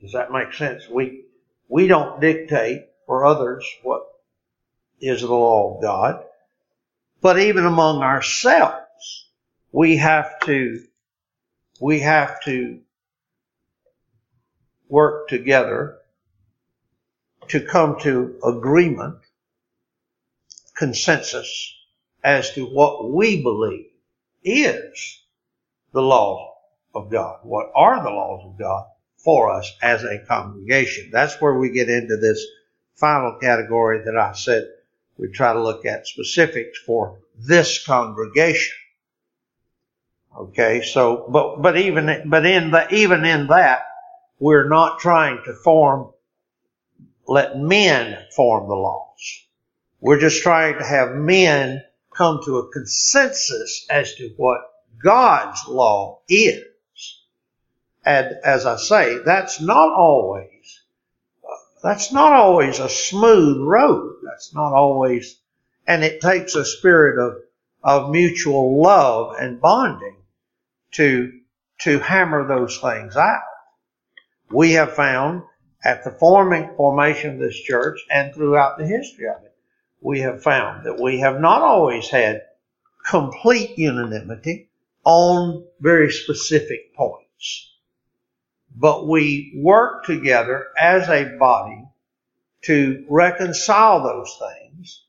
Does 0.00 0.12
that 0.12 0.30
make 0.30 0.52
sense? 0.52 0.88
We 0.88 1.24
we 1.68 1.86
don't 1.86 2.20
dictate 2.20 2.86
for 3.06 3.24
others 3.24 3.64
what 3.82 4.02
is 5.00 5.20
the 5.20 5.28
law 5.28 5.76
of 5.76 5.82
God, 5.82 6.24
but 7.20 7.38
even 7.38 7.64
among 7.66 8.02
ourselves, 8.02 9.30
we 9.72 9.96
have 9.96 10.40
to 10.40 10.84
we 11.80 12.00
have 12.00 12.42
to 12.44 12.80
work 14.88 15.28
together 15.28 15.98
to 17.48 17.60
come 17.60 17.98
to 18.00 18.38
agreement, 18.44 19.18
consensus 20.76 21.74
as 22.22 22.52
to 22.52 22.66
what 22.66 23.10
we 23.10 23.42
believe 23.42 23.90
is 24.44 25.22
the 25.92 26.02
laws 26.02 26.57
of 26.94 27.10
God. 27.10 27.40
What 27.42 27.70
are 27.74 28.02
the 28.02 28.10
laws 28.10 28.44
of 28.44 28.58
God 28.58 28.86
for 29.16 29.52
us 29.52 29.72
as 29.82 30.04
a 30.04 30.18
congregation? 30.26 31.10
That's 31.12 31.40
where 31.40 31.54
we 31.54 31.70
get 31.70 31.88
into 31.88 32.16
this 32.16 32.44
final 32.94 33.38
category 33.40 34.04
that 34.04 34.16
I 34.16 34.32
said 34.32 34.68
we 35.16 35.28
try 35.28 35.52
to 35.52 35.62
look 35.62 35.84
at 35.84 36.06
specifics 36.06 36.78
for 36.78 37.18
this 37.36 37.84
congregation. 37.84 38.76
Okay, 40.36 40.82
so 40.82 41.26
but 41.28 41.60
but 41.60 41.76
even 41.76 42.28
but 42.30 42.46
in 42.46 42.70
the 42.70 42.94
even 42.94 43.24
in 43.24 43.48
that 43.48 43.82
we're 44.38 44.68
not 44.68 45.00
trying 45.00 45.42
to 45.44 45.54
form 45.54 46.12
let 47.26 47.58
men 47.58 48.16
form 48.34 48.68
the 48.68 48.74
laws. 48.74 49.44
We're 50.00 50.20
just 50.20 50.42
trying 50.42 50.78
to 50.78 50.84
have 50.84 51.14
men 51.14 51.82
come 52.14 52.40
to 52.44 52.58
a 52.58 52.70
consensus 52.70 53.86
as 53.90 54.14
to 54.14 54.32
what 54.36 54.60
God's 55.02 55.66
law 55.66 56.20
is. 56.28 56.62
And 58.04 58.36
as 58.44 58.64
I 58.66 58.76
say, 58.76 59.18
that's 59.24 59.60
not 59.60 59.92
always, 59.92 60.82
that's 61.82 62.12
not 62.12 62.32
always 62.32 62.78
a 62.78 62.88
smooth 62.88 63.60
road. 63.60 64.16
That's 64.24 64.54
not 64.54 64.72
always, 64.72 65.38
and 65.86 66.02
it 66.02 66.20
takes 66.20 66.54
a 66.54 66.64
spirit 66.64 67.18
of, 67.18 67.42
of 67.82 68.10
mutual 68.10 68.80
love 68.80 69.36
and 69.38 69.60
bonding 69.60 70.16
to, 70.92 71.32
to 71.80 71.98
hammer 71.98 72.46
those 72.46 72.78
things 72.78 73.16
out. 73.16 73.42
We 74.50 74.72
have 74.72 74.94
found 74.94 75.42
at 75.84 76.04
the 76.04 76.10
forming, 76.10 76.74
formation 76.76 77.34
of 77.34 77.40
this 77.40 77.58
church 77.60 78.00
and 78.10 78.34
throughout 78.34 78.78
the 78.78 78.86
history 78.86 79.28
of 79.28 79.44
it, 79.44 79.54
we 80.00 80.20
have 80.20 80.42
found 80.42 80.86
that 80.86 81.00
we 81.00 81.20
have 81.20 81.40
not 81.40 81.62
always 81.62 82.08
had 82.08 82.42
complete 83.04 83.78
unanimity 83.78 84.70
on 85.04 85.64
very 85.80 86.10
specific 86.10 86.94
points. 86.94 87.74
But 88.80 89.08
we 89.08 89.52
work 89.56 90.04
together 90.04 90.68
as 90.78 91.08
a 91.08 91.36
body 91.36 91.84
to 92.62 93.04
reconcile 93.08 94.04
those 94.04 94.38
things 94.38 95.04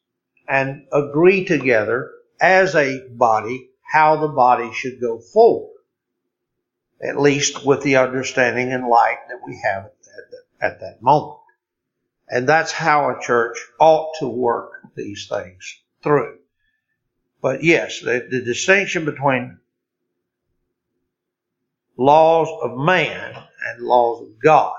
and 0.47 0.87
agree 0.91 1.45
together 1.45 2.11
as 2.41 2.73
a 2.73 3.07
body 3.09 3.69
how 3.83 4.15
the 4.15 4.27
body 4.27 4.73
should 4.73 4.99
go 4.99 5.19
forward. 5.19 5.75
At 6.99 7.19
least 7.19 7.63
with 7.63 7.83
the 7.83 7.97
understanding 7.97 8.73
and 8.73 8.87
light 8.87 9.19
that 9.27 9.41
we 9.45 9.61
have 9.63 9.85
at 9.85 9.93
that, 10.01 10.65
at 10.65 10.79
that 10.79 11.01
moment. 11.03 11.39
And 12.27 12.49
that's 12.49 12.71
how 12.71 13.11
a 13.11 13.21
church 13.21 13.57
ought 13.79 14.15
to 14.19 14.27
work 14.27 14.71
these 14.95 15.27
things 15.27 15.79
through. 16.01 16.39
But 17.39 17.63
yes, 17.63 18.01
the, 18.01 18.27
the 18.29 18.41
distinction 18.41 19.05
between 19.05 19.59
laws 21.99 22.47
of 22.63 22.77
man 22.77 23.35
and 23.35 23.85
laws 23.85 24.21
of 24.21 24.29
God 24.41 24.77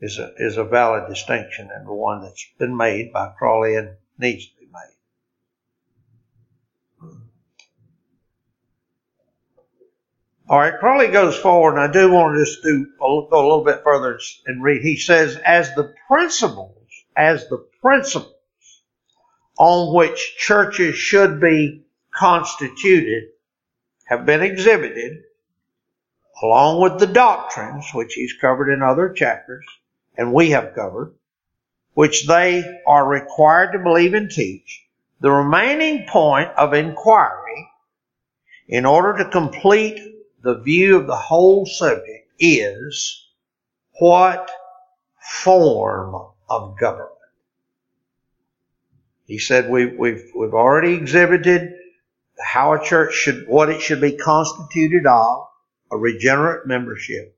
is 0.00 0.18
a, 0.18 0.32
is 0.38 0.58
a 0.58 0.64
valid 0.64 1.08
distinction 1.08 1.68
and 1.74 1.86
the 1.86 1.92
one 1.92 2.22
that's 2.22 2.46
been 2.56 2.76
made 2.76 3.12
by 3.12 3.32
Crowell 3.36 3.76
and 3.76 3.96
needs 4.16 4.46
to 4.46 4.52
be 4.60 4.66
made. 4.66 4.94
All 10.48 10.60
right, 10.60 10.78
Crowell 10.78 11.10
goes 11.10 11.36
forward, 11.36 11.72
and 11.72 11.80
I 11.80 11.90
do 11.90 12.12
want 12.12 12.36
to 12.36 12.44
just 12.44 12.62
do 12.62 12.86
go 13.00 13.28
a 13.32 13.34
little 13.34 13.64
bit 13.64 13.82
further 13.82 14.20
and 14.46 14.62
read. 14.62 14.82
He 14.82 14.96
says, 14.96 15.36
as 15.44 15.74
the 15.74 15.92
principles, 16.06 16.86
as 17.16 17.48
the 17.48 17.66
principles 17.82 18.34
on 19.58 19.96
which 19.96 20.36
churches 20.38 20.94
should 20.94 21.40
be 21.40 21.86
constituted 22.14 23.24
have 24.04 24.24
been 24.24 24.42
exhibited, 24.42 25.24
along 26.42 26.80
with 26.80 26.98
the 26.98 27.06
doctrines, 27.06 27.90
which 27.92 28.14
he's 28.14 28.34
covered 28.40 28.72
in 28.72 28.82
other 28.82 29.10
chapters, 29.10 29.64
and 30.16 30.32
we 30.32 30.50
have 30.50 30.74
covered, 30.74 31.14
which 31.94 32.26
they 32.26 32.62
are 32.86 33.06
required 33.06 33.72
to 33.72 33.78
believe 33.78 34.14
and 34.14 34.30
teach. 34.30 34.84
The 35.20 35.30
remaining 35.30 36.06
point 36.06 36.50
of 36.56 36.74
inquiry, 36.74 37.68
in 38.68 38.84
order 38.84 39.24
to 39.24 39.30
complete 39.30 39.98
the 40.42 40.58
view 40.58 40.96
of 40.96 41.06
the 41.06 41.16
whole 41.16 41.64
subject, 41.64 42.30
is 42.38 43.26
what 43.98 44.50
form 45.42 46.14
of 46.50 46.78
government? 46.78 47.12
He 49.24 49.38
said 49.38 49.70
we, 49.70 49.86
we've, 49.86 50.30
we've 50.36 50.54
already 50.54 50.92
exhibited 50.92 51.72
how 52.38 52.74
a 52.74 52.84
church 52.84 53.14
should, 53.14 53.48
what 53.48 53.70
it 53.70 53.80
should 53.80 54.00
be 54.00 54.12
constituted 54.12 55.06
of, 55.06 55.46
a 55.90 55.96
regenerate 55.96 56.66
membership. 56.66 57.36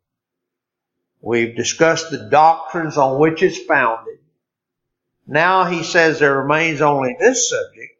We've 1.20 1.56
discussed 1.56 2.10
the 2.10 2.28
doctrines 2.30 2.96
on 2.96 3.18
which 3.18 3.42
it's 3.42 3.58
founded. 3.58 4.18
Now 5.26 5.64
he 5.64 5.82
says 5.82 6.18
there 6.18 6.40
remains 6.40 6.80
only 6.80 7.16
this 7.18 7.50
subject 7.50 7.98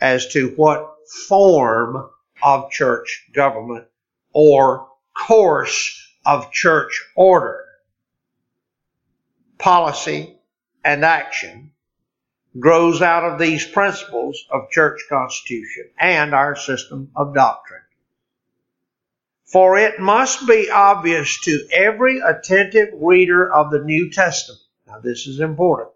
as 0.00 0.28
to 0.32 0.48
what 0.56 0.94
form 1.28 2.10
of 2.42 2.70
church 2.70 3.26
government 3.32 3.86
or 4.32 4.88
course 5.26 6.14
of 6.26 6.52
church 6.52 7.02
order, 7.14 7.64
policy, 9.58 10.36
and 10.84 11.04
action 11.04 11.72
grows 12.58 13.02
out 13.02 13.24
of 13.24 13.38
these 13.38 13.66
principles 13.66 14.44
of 14.50 14.70
church 14.70 15.00
constitution 15.08 15.90
and 15.98 16.34
our 16.34 16.56
system 16.56 17.10
of 17.16 17.34
doctrine. 17.34 17.82
For 19.46 19.78
it 19.78 20.00
must 20.00 20.46
be 20.46 20.70
obvious 20.70 21.40
to 21.42 21.68
every 21.70 22.18
attentive 22.18 22.88
reader 23.00 23.52
of 23.52 23.70
the 23.70 23.84
New 23.84 24.10
Testament, 24.10 24.60
now 24.88 24.98
this 24.98 25.28
is 25.28 25.38
important, 25.38 25.90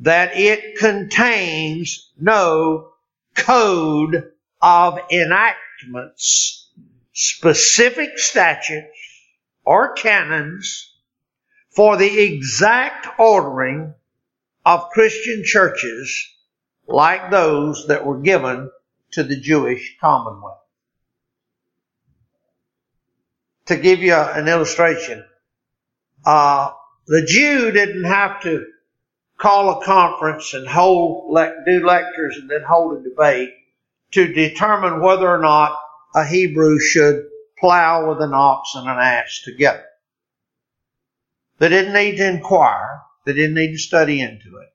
that 0.00 0.36
it 0.36 0.78
contains 0.78 2.12
no 2.16 2.92
code 3.34 4.30
of 4.62 4.98
enactments, 5.10 6.70
specific 7.12 8.18
statutes, 8.20 8.96
or 9.64 9.94
canons 9.94 10.94
for 11.70 11.96
the 11.96 12.20
exact 12.20 13.18
ordering 13.18 13.94
of 14.64 14.90
Christian 14.90 15.42
churches 15.44 16.24
like 16.86 17.30
those 17.30 17.88
that 17.88 18.06
were 18.06 18.20
given 18.20 18.70
to 19.12 19.24
the 19.24 19.36
Jewish 19.36 19.96
commonwealth. 20.00 20.63
To 23.66 23.76
give 23.76 24.00
you 24.00 24.14
an 24.14 24.46
illustration, 24.46 25.24
uh, 26.26 26.70
the 27.06 27.24
Jew 27.24 27.70
didn't 27.70 28.04
have 28.04 28.42
to 28.42 28.66
call 29.38 29.80
a 29.80 29.84
conference 29.84 30.54
and 30.54 30.66
hold 30.66 31.36
do 31.66 31.86
lectures 31.86 32.36
and 32.36 32.50
then 32.50 32.62
hold 32.62 32.98
a 32.98 33.02
debate 33.02 33.50
to 34.12 34.32
determine 34.32 35.00
whether 35.00 35.28
or 35.28 35.40
not 35.40 35.78
a 36.14 36.26
Hebrew 36.26 36.78
should 36.78 37.26
plow 37.58 38.08
with 38.08 38.20
an 38.20 38.32
ox 38.32 38.74
and 38.74 38.88
an 38.88 38.98
ass 38.98 39.42
together. 39.44 39.84
They 41.58 41.68
didn't 41.68 41.94
need 41.94 42.16
to 42.16 42.28
inquire. 42.28 43.00
They 43.24 43.32
didn't 43.32 43.54
need 43.54 43.72
to 43.72 43.78
study 43.78 44.20
into 44.20 44.58
it, 44.58 44.72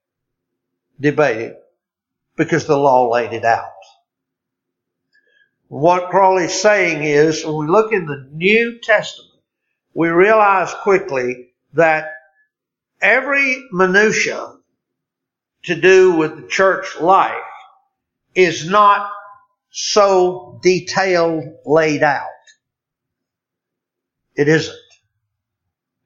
debate 0.99 1.37
it, 1.37 1.63
because 2.35 2.65
the 2.65 2.77
law 2.77 3.09
laid 3.09 3.33
it 3.33 3.45
out. 3.45 3.78
What 5.69 6.09
Crowell's 6.09 6.59
saying 6.59 7.03
is, 7.03 7.45
when 7.45 7.55
we 7.55 7.67
look 7.67 7.93
in 7.93 8.07
the 8.07 8.27
New 8.31 8.79
Testament, 8.81 9.29
we 9.93 10.09
realize 10.09 10.73
quickly 10.81 11.51
that 11.73 12.11
every 12.99 13.67
minutia 13.71 14.55
to 15.63 15.75
do 15.79 16.15
with 16.15 16.35
the 16.35 16.47
church 16.47 16.99
life 16.99 17.35
is 18.33 18.67
not 18.67 19.11
so 19.69 20.59
detailed 20.63 21.43
laid 21.67 22.01
out. 22.01 22.25
It 24.35 24.47
isn't. 24.47 24.75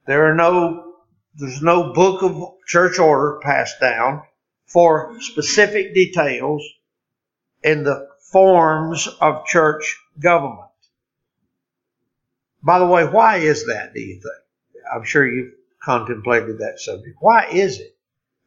There 0.06 0.30
are 0.30 0.36
no 0.36 0.96
there's 1.36 1.62
no 1.62 1.94
book 1.94 2.22
of 2.22 2.56
church 2.68 3.00
order 3.00 3.40
passed 3.42 3.80
down 3.80 4.24
for 4.66 5.16
specific 5.22 5.94
details 5.94 6.64
in 7.64 7.84
the 7.86 8.13
forms 8.34 9.08
of 9.22 9.46
church 9.46 9.98
government. 10.20 10.60
By 12.62 12.80
the 12.80 12.86
way, 12.86 13.06
why 13.06 13.38
is 13.38 13.68
that, 13.68 13.94
do 13.94 14.02
you 14.02 14.16
think? 14.16 14.84
I'm 14.94 15.06
sure 15.06 15.26
you've 15.26 15.54
contemplated 15.82 16.60
that 16.60 16.80
subject. 16.80 17.18
Why 17.22 17.48
is 17.48 17.80
it 17.80 17.96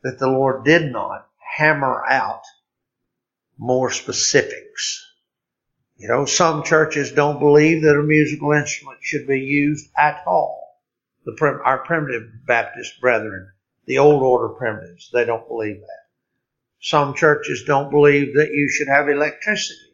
that 0.02 0.18
the 0.18 0.28
Lord 0.28 0.64
did 0.64 0.92
not 0.92 1.26
hammer 1.38 2.04
out 2.06 2.42
more 3.56 3.90
specifics? 3.90 5.02
You 5.96 6.08
know, 6.08 6.26
some 6.26 6.62
churches 6.62 7.12
don't 7.12 7.38
believe 7.38 7.82
that 7.82 7.98
a 7.98 8.02
musical 8.02 8.52
instrument 8.52 8.98
should 9.00 9.26
be 9.26 9.40
used 9.40 9.88
at 9.96 10.22
all 10.26 10.66
the 11.26 11.60
our 11.64 11.78
primitive 11.78 12.46
Baptist 12.46 13.00
brethren, 13.00 13.50
the 13.84 13.98
old 13.98 14.22
order 14.22 14.48
primitives, 14.48 15.10
they 15.12 15.24
don't 15.24 15.48
believe 15.48 15.80
that. 15.80 16.05
Some 16.86 17.14
churches 17.14 17.64
don't 17.66 17.90
believe 17.90 18.36
that 18.36 18.52
you 18.52 18.68
should 18.68 18.86
have 18.86 19.08
electricity. 19.08 19.90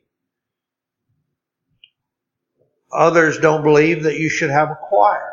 Others 2.93 3.39
don't 3.39 3.63
believe 3.63 4.03
that 4.03 4.19
you 4.19 4.29
should 4.29 4.51
have 4.51 4.69
a 4.69 4.79
choir. 4.79 5.33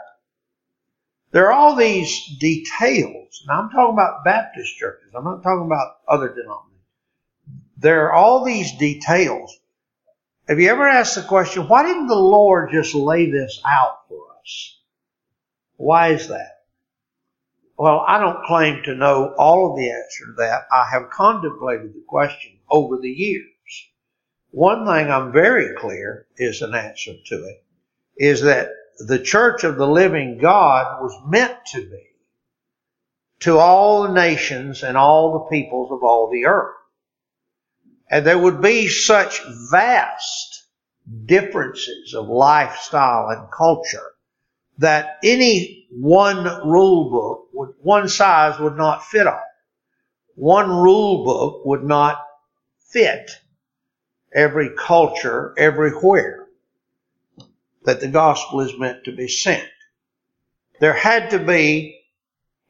There 1.32 1.47
are 1.47 1.51
all 1.51 1.76
these 1.76 2.38
details. 2.39 3.43
Now 3.45 3.60
I'm 3.60 3.70
talking 3.72 3.93
about 3.93 4.24
Baptist 4.24 4.78
churches. 4.78 5.12
I'm 5.14 5.26
not 5.26 5.43
talking 5.43 5.66
about 5.66 5.97
other 6.07 6.30
denominations. 6.30 6.80
There 7.76 8.05
are 8.05 8.14
all 8.14 8.45
these 8.45 8.78
details. 8.78 9.60
Have 10.47 10.62
you 10.62 10.70
ever 10.70 10.88
asked 10.88 11.16
the 11.16 11.24
question, 11.24 11.68
why 11.68 11.84
didn't 11.84 12.07
the 12.07 12.16
Lord 12.16 12.70
just 12.72 12.95
lay 12.95 13.30
this 13.30 13.62
out 13.68 14.07
for 14.07 14.22
us? 14.41 14.80
Why 15.76 16.14
is 16.14 16.30
that? 16.30 16.59
Well, 17.80 18.03
I 18.05 18.19
don't 18.19 18.43
claim 18.43 18.84
to 18.84 18.93
know 18.93 19.34
all 19.38 19.71
of 19.71 19.77
the 19.77 19.89
answer 19.89 20.25
to 20.25 20.34
that. 20.39 20.63
I 20.69 20.89
have 20.91 21.11
contemplated 21.11 21.93
the 21.93 22.03
question 22.05 22.59
over 22.69 22.97
the 22.97 23.09
years. 23.09 23.45
One 24.51 24.86
thing 24.86 25.09
I'm 25.09 25.32
very 25.32 25.77
clear 25.77 26.27
is 26.36 26.61
an 26.61 26.75
answer 26.75 27.13
to 27.27 27.36
it 27.36 27.63
is 28.17 28.41
that 28.41 28.67
the 29.07 29.19
church 29.19 29.63
of 29.63 29.77
the 29.77 29.88
living 29.88 30.39
God 30.39 31.01
was 31.01 31.17
meant 31.25 31.55
to 31.67 31.89
be 31.89 32.03
to 33.39 33.57
all 33.57 34.03
the 34.03 34.13
nations 34.13 34.84
and 34.84 34.97
all 34.97 35.32
the 35.32 35.55
peoples 35.55 35.89
of 35.89 36.03
all 36.03 36.30
the 36.30 36.47
earth. 36.47 36.75
And 38.11 38.25
there 38.25 38.38
would 38.38 38.61
be 38.61 38.89
such 38.89 39.41
vast 39.71 40.65
differences 41.25 42.13
of 42.13 42.27
lifestyle 42.27 43.30
and 43.30 43.49
culture 43.49 44.11
that 44.80 45.17
any 45.23 45.88
one 45.91 46.45
rule 46.67 47.09
book 47.09 47.49
would, 47.53 47.73
one 47.82 48.07
size 48.07 48.59
would 48.59 48.75
not 48.75 49.05
fit 49.05 49.27
all. 49.27 49.43
One 50.36 50.69
rule 50.69 51.25
book 51.25 51.65
would 51.65 51.84
not 51.84 52.25
fit 52.80 53.32
every 54.34 54.71
culture 54.77 55.53
everywhere 55.57 56.47
that 57.84 57.99
the 57.99 58.07
gospel 58.07 58.61
is 58.61 58.77
meant 58.77 59.03
to 59.03 59.11
be 59.11 59.27
sent. 59.27 59.67
There 60.80 60.93
had 60.93 61.32
to 61.32 61.39
be 61.39 61.99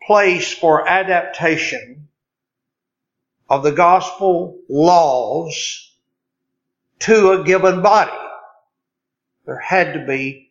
place 0.05 0.51
for 0.51 0.87
adaptation 0.87 2.07
of 3.47 3.61
the 3.63 3.71
gospel 3.71 4.57
laws 4.67 5.95
to 6.99 7.33
a 7.33 7.43
given 7.43 7.83
body. 7.83 8.11
There 9.45 9.59
had 9.59 9.93
to 9.93 10.05
be 10.05 10.48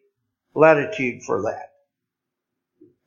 latitude 0.55 1.22
for 1.22 1.42
that. 1.42 1.72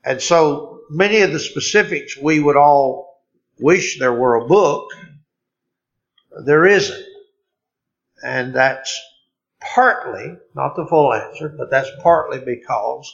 And 0.04 0.22
so 0.22 0.82
many 0.90 1.22
of 1.22 1.32
the 1.32 1.40
specifics 1.40 2.18
we 2.18 2.40
would 2.40 2.56
all 2.56 3.22
wish 3.60 4.00
there 4.00 4.14
were 4.14 4.36
a 4.36 4.48
book. 4.48 4.92
There 6.46 6.66
isn't. 6.66 7.06
And 8.24 8.54
that's 8.54 9.00
partly, 9.60 10.38
not 10.56 10.76
the 10.76 10.88
full 10.88 11.14
answer, 11.14 11.50
but 11.50 11.70
that's 11.70 11.90
partly 12.02 12.40
because 12.40 13.12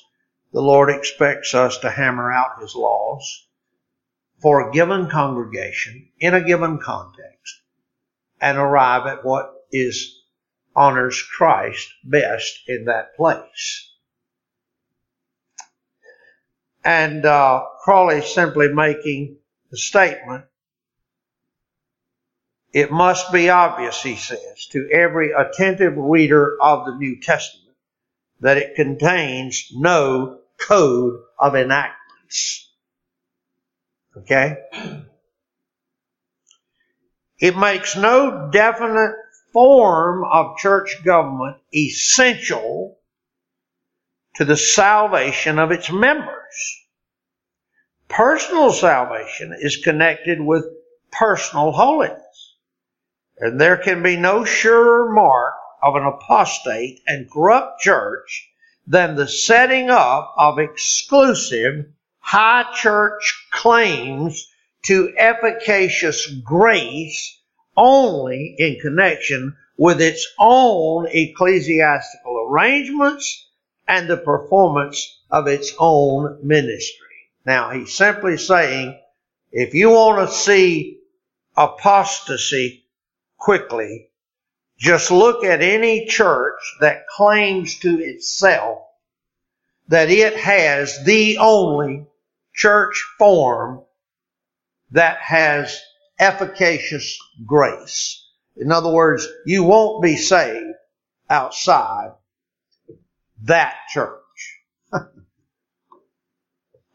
the 0.54 0.62
Lord 0.62 0.90
expects 0.90 1.54
us 1.54 1.78
to 1.80 1.90
hammer 1.90 2.32
out 2.32 2.62
His 2.62 2.76
laws 2.76 3.48
for 4.42 4.70
a 4.70 4.72
given 4.72 5.10
congregation 5.10 6.10
in 6.20 6.34
a 6.34 6.44
given 6.44 6.78
context 6.78 7.62
and 8.40 8.58
arrive 8.58 9.08
at 9.08 9.26
what 9.26 9.52
is 9.72 10.22
honors 10.76 11.22
Christ 11.22 11.90
best 12.04 12.60
in 12.68 12.86
that 12.86 13.16
place. 13.16 13.92
And 16.88 17.26
uh, 17.26 17.66
Crowell 17.84 18.22
simply 18.22 18.70
making 18.70 19.36
the 19.72 19.78
statement 19.78 20.46
it 22.72 22.94
must 22.94 23.34
be 23.34 23.50
obvious, 23.50 24.02
he 24.02 24.16
says, 24.16 24.68
to 24.72 24.90
every 24.90 25.34
attentive 25.34 25.98
reader 25.98 26.56
of 26.62 26.86
the 26.86 26.96
New 26.96 27.20
Testament 27.20 27.76
that 28.40 28.56
it 28.56 28.76
contains 28.76 29.70
no 29.76 30.40
code 30.58 31.20
of 31.38 31.58
enactments. 31.58 32.72
Okay? 34.16 34.56
It 37.38 37.58
makes 37.58 37.98
no 37.98 38.50
definite 38.50 39.16
form 39.52 40.24
of 40.24 40.56
church 40.56 41.04
government 41.04 41.58
essential 41.76 42.97
to 44.38 44.46
the 44.46 44.56
salvation 44.56 45.58
of 45.58 45.72
its 45.72 45.92
members. 45.92 46.86
Personal 48.08 48.72
salvation 48.72 49.56
is 49.60 49.78
connected 49.78 50.40
with 50.40 50.64
personal 51.12 51.72
holiness. 51.72 52.56
And 53.40 53.60
there 53.60 53.78
can 53.78 54.04
be 54.04 54.16
no 54.16 54.46
surer 54.46 55.12
mark 55.12 55.56
of 55.82 55.96
an 55.96 56.04
apostate 56.04 57.02
and 57.08 57.30
corrupt 57.32 57.82
church 57.82 58.48
than 58.86 59.16
the 59.16 59.28
setting 59.28 59.90
up 59.90 60.36
of 60.38 60.60
exclusive 60.60 61.88
high 62.20 62.72
church 62.76 63.50
claims 63.52 64.48
to 64.84 65.14
efficacious 65.18 66.28
grace 66.44 67.42
only 67.76 68.56
in 68.60 68.78
connection 68.80 69.58
with 69.78 70.00
its 70.00 70.28
own 70.38 71.08
ecclesiastical 71.10 72.48
arrangements 72.48 73.48
and 73.88 74.10
the 74.10 74.18
performance 74.18 75.22
of 75.30 75.48
its 75.48 75.74
own 75.80 76.40
ministry. 76.44 77.08
Now, 77.46 77.72
he's 77.72 77.94
simply 77.94 78.38
saying, 78.38 79.00
if 79.52 79.74
you 79.74 79.92
want 79.92 80.28
to 80.28 80.36
see 80.36 81.00
apostasy 81.56 82.86
quickly, 83.38 84.10
just 84.78 85.10
look 85.10 85.44
at 85.44 85.62
any 85.62 86.06
church 86.06 86.60
that 86.82 87.08
claims 87.08 87.80
to 87.80 88.00
itself 88.00 88.80
that 89.88 90.10
it 90.10 90.36
has 90.36 91.04
the 91.06 91.38
only 91.38 92.06
church 92.54 93.04
form 93.18 93.82
that 94.92 95.18
has 95.18 95.80
efficacious 96.20 97.18
grace. 97.46 98.24
In 98.58 98.72
other 98.72 98.92
words, 98.92 99.28
you 99.46 99.64
won't 99.64 100.04
be 100.04 100.18
saved 100.18 100.76
outside 101.30 102.12
that 103.44 103.76
church. 103.90 104.62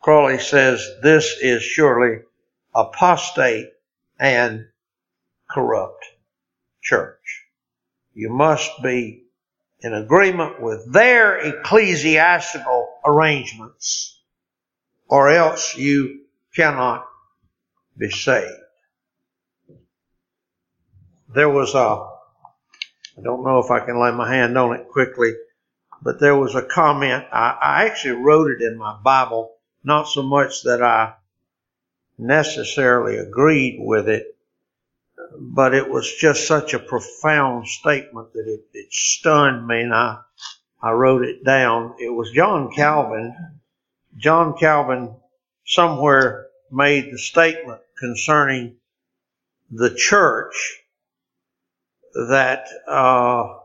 Crowell 0.03 0.39
says 0.39 0.89
this 1.03 1.37
is 1.41 1.63
surely 1.63 2.23
apostate 2.75 3.69
and 4.19 4.67
corrupt 5.49 6.05
church. 6.81 7.47
You 8.15 8.31
must 8.31 8.71
be 8.83 9.25
in 9.81 9.95
agreement 9.95 10.61
with 10.61 10.93
their 10.93 11.39
ecclesiastical 11.39 12.89
arrangements 13.05 14.21
or 15.09 15.29
else 15.29 15.77
you 15.77 16.21
cannot 16.55 17.07
be 17.97 18.11
saved. 18.11 18.49
There 21.35 21.51
was 21.51 21.75
a, 21.75 21.79
I 21.79 23.23
don't 23.23 23.45
know 23.45 23.59
if 23.59 23.71
I 23.71 23.81
can 23.81 24.01
lay 24.01 24.11
my 24.11 24.33
hand 24.33 24.57
on 24.57 24.75
it 24.75 24.89
quickly, 24.89 25.33
but 26.03 26.19
there 26.19 26.37
was 26.37 26.55
a 26.55 26.63
comment. 26.63 27.25
I, 27.33 27.59
I 27.61 27.85
actually 27.87 28.23
wrote 28.23 28.51
it 28.51 28.63
in 28.63 28.77
my 28.77 28.97
Bible, 29.03 29.55
not 29.85 30.09
so 30.09 30.23
much 30.23 30.63
that 30.65 30.83
I 30.83 31.15
necessarily 32.19 33.17
agreed 33.17 33.79
with 33.81 34.09
it, 34.09 34.37
but 35.39 35.75
it 35.75 35.89
was 35.89 36.13
just 36.13 36.47
such 36.47 36.75
a 36.75 36.79
profound 36.79 37.69
statement 37.69 38.33
that 38.33 38.47
it, 38.47 38.65
it 38.75 38.93
stunned 38.93 39.67
me 39.67 39.83
and 39.83 39.95
I, 39.95 40.19
I 40.83 40.91
wrote 40.91 41.25
it 41.25 41.45
down. 41.45 41.95
It 42.01 42.11
was 42.11 42.33
John 42.33 42.73
Calvin. 42.73 43.35
John 44.17 44.57
Calvin 44.59 45.15
somewhere 45.65 46.49
made 46.71 47.13
the 47.13 47.19
statement 47.19 47.81
concerning 47.99 48.77
the 49.71 49.95
church 49.95 50.83
that, 52.15 52.67
uh, 52.89 53.62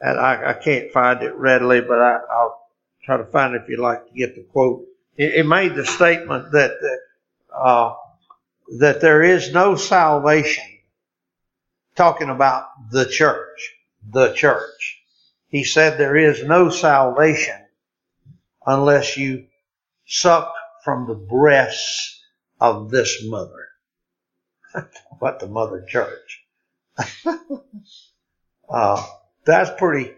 and 0.00 0.18
I, 0.18 0.50
I, 0.50 0.52
can't 0.54 0.92
find 0.92 1.22
it 1.22 1.34
readily, 1.34 1.80
but 1.80 1.98
I, 1.98 2.20
will 2.30 2.58
try 3.04 3.16
to 3.16 3.24
find 3.24 3.54
it 3.54 3.62
if 3.62 3.68
you'd 3.68 3.80
like 3.80 4.06
to 4.06 4.14
get 4.14 4.34
the 4.34 4.42
quote. 4.42 4.86
It, 5.16 5.34
it 5.36 5.46
made 5.46 5.74
the 5.74 5.84
statement 5.84 6.52
that, 6.52 6.72
uh, 7.54 7.94
that 8.78 9.00
there 9.00 9.22
is 9.22 9.52
no 9.52 9.74
salvation. 9.74 10.64
Talking 11.96 12.30
about 12.30 12.68
the 12.92 13.06
church, 13.06 13.74
the 14.08 14.32
church. 14.32 15.00
He 15.48 15.64
said 15.64 15.98
there 15.98 16.16
is 16.16 16.44
no 16.44 16.68
salvation 16.70 17.56
unless 18.64 19.16
you 19.16 19.46
suck 20.06 20.52
from 20.84 21.08
the 21.08 21.14
breasts 21.14 22.22
of 22.60 22.90
this 22.90 23.24
mother. 23.24 23.68
what 25.18 25.40
the 25.40 25.48
mother 25.48 25.84
church. 25.88 26.44
uh, 28.68 29.06
that's 29.48 29.70
pretty, 29.78 30.12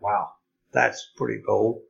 wow, 0.00 0.32
that's 0.72 1.08
pretty 1.16 1.42
bold. 1.44 1.80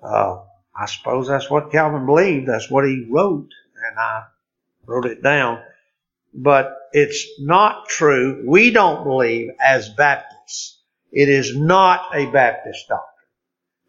Uh, 0.00 0.38
I 0.74 0.86
suppose 0.86 1.26
that's 1.26 1.50
what 1.50 1.72
Calvin 1.72 2.06
believed. 2.06 2.48
That's 2.48 2.70
what 2.70 2.86
he 2.86 3.06
wrote. 3.10 3.48
And 3.88 3.98
I 3.98 4.22
wrote 4.86 5.06
it 5.06 5.22
down. 5.22 5.60
But 6.32 6.76
it's 6.92 7.40
not 7.40 7.88
true. 7.88 8.44
We 8.46 8.70
don't 8.70 9.02
believe 9.02 9.50
as 9.60 9.88
Baptists. 9.88 10.80
It 11.10 11.28
is 11.28 11.56
not 11.56 12.14
a 12.14 12.26
Baptist 12.26 12.86
doctrine 12.88 13.08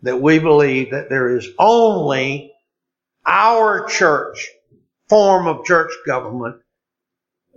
that 0.02 0.22
we 0.22 0.39
believe 0.39 0.91
that 0.91 1.10
there 1.10 1.38
is 1.38 1.47
only 1.60 2.52
our 3.28 3.86
church 3.86 4.47
form 5.08 5.47
of 5.47 5.66
church 5.66 5.91
government 6.08 6.62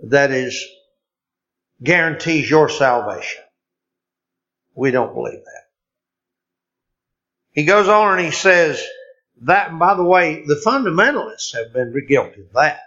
that 0.03 0.29
is 0.31 0.63
guarantees 1.81 2.47
your 2.47 2.69
salvation. 2.69 3.41
We 4.75 4.91
don't 4.91 5.13
believe 5.13 5.43
that. 5.43 5.63
He 7.51 7.65
goes 7.65 7.87
on 7.87 8.17
and 8.17 8.25
he 8.25 8.31
says 8.31 8.83
that, 9.41 9.69
and 9.69 9.79
by 9.79 9.93
the 9.93 10.03
way, 10.03 10.43
the 10.45 10.61
fundamentalists 10.65 11.53
have 11.53 11.73
been 11.73 11.93
guilty 12.07 12.41
of 12.41 12.53
that. 12.53 12.79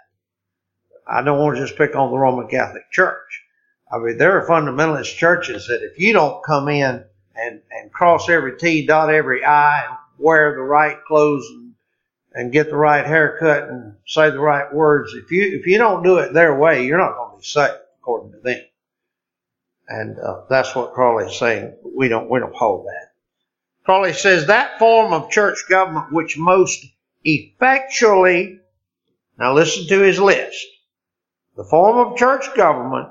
I 1.07 1.23
don't 1.23 1.39
want 1.39 1.57
to 1.57 1.63
just 1.63 1.79
pick 1.79 1.95
on 1.95 2.11
the 2.11 2.19
Roman 2.19 2.49
Catholic 2.49 2.91
Church. 2.91 3.45
I 3.91 3.99
mean, 3.99 4.19
there 4.19 4.41
are 4.41 4.49
fundamentalist 4.49 5.17
churches 5.17 5.69
that 5.69 5.85
if 5.85 5.99
you 6.01 6.13
don't 6.13 6.45
come 6.45 6.69
in 6.69 7.05
and, 7.37 7.63
and 7.71 7.93
cross 7.93 8.29
every 8.29 8.59
T, 8.59 8.85
dot 8.85 9.11
every 9.11 9.45
I, 9.45 9.87
and 9.87 9.97
wear 10.19 10.55
the 10.57 10.63
right 10.63 10.97
clothes 11.07 11.47
and, 11.51 11.75
and 12.35 12.53
get 12.53 12.69
the 12.69 12.77
right 12.77 13.07
haircut 13.07 13.69
and 13.69 13.95
say 14.07 14.31
the 14.31 14.41
right 14.41 14.73
words. 14.75 15.15
If 15.15 15.31
you 15.31 15.57
if 15.57 15.67
you 15.67 15.79
don't 15.79 16.03
do 16.03 16.19
it 16.19 16.33
their 16.33 16.59
way, 16.59 16.85
you're 16.85 16.99
not 16.99 17.17
going 17.17 17.31
to 17.33 17.39
be 17.39 17.45
saved 17.45 17.79
according 18.01 18.33
to 18.33 18.39
them. 18.39 18.61
And 19.89 20.19
uh, 20.19 20.43
that's 20.49 20.75
what 20.75 20.95
Crowell 20.95 21.27
is 21.27 21.39
saying. 21.39 21.77
We 21.97 22.09
don't 22.09 22.29
we 22.29 22.41
don't 22.41 22.55
hold 22.55 22.87
that. 22.87 23.13
Crowell 23.85 24.13
says 24.15 24.47
that 24.47 24.79
form 24.79 25.13
of 25.13 25.31
church 25.31 25.65
government 25.69 26.13
which 26.13 26.37
most 26.37 26.85
effectually 27.25 28.61
now 29.39 29.55
listen 29.55 29.87
to 29.89 30.01
his 30.01 30.19
list. 30.19 30.67
The 31.57 31.65
form 31.65 31.99
of 31.99 32.19
church 32.19 32.55
government, 32.55 33.09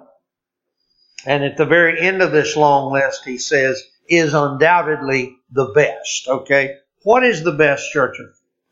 and 1.25 1.43
at 1.43 1.57
the 1.57 1.65
very 1.65 1.99
end 1.99 2.21
of 2.21 2.31
this 2.31 2.55
long 2.55 2.91
list, 2.91 3.25
he 3.25 3.37
says, 3.37 3.81
is 4.07 4.33
undoubtedly 4.33 5.37
the 5.51 5.65
best. 5.73 6.27
Okay? 6.27 6.77
What 7.03 7.23
is 7.23 7.43
the 7.43 7.51
best 7.51 7.91
church 7.91 8.17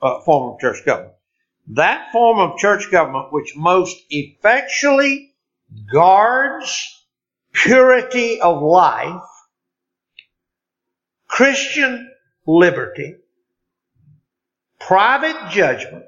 uh, 0.02 0.20
form 0.22 0.54
of 0.54 0.60
church 0.60 0.86
government? 0.86 1.16
That 1.68 2.12
form 2.12 2.40
of 2.40 2.58
church 2.58 2.92
government 2.92 3.32
which 3.32 3.56
most 3.56 3.98
effectually 4.10 5.34
guards 5.92 7.03
purity 7.54 8.42
of 8.42 8.62
life, 8.62 9.22
Christian 11.28 12.12
liberty, 12.46 13.16
private 14.80 15.50
judgment, 15.52 16.06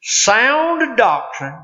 sound 0.00 0.96
doctrine, 0.96 1.58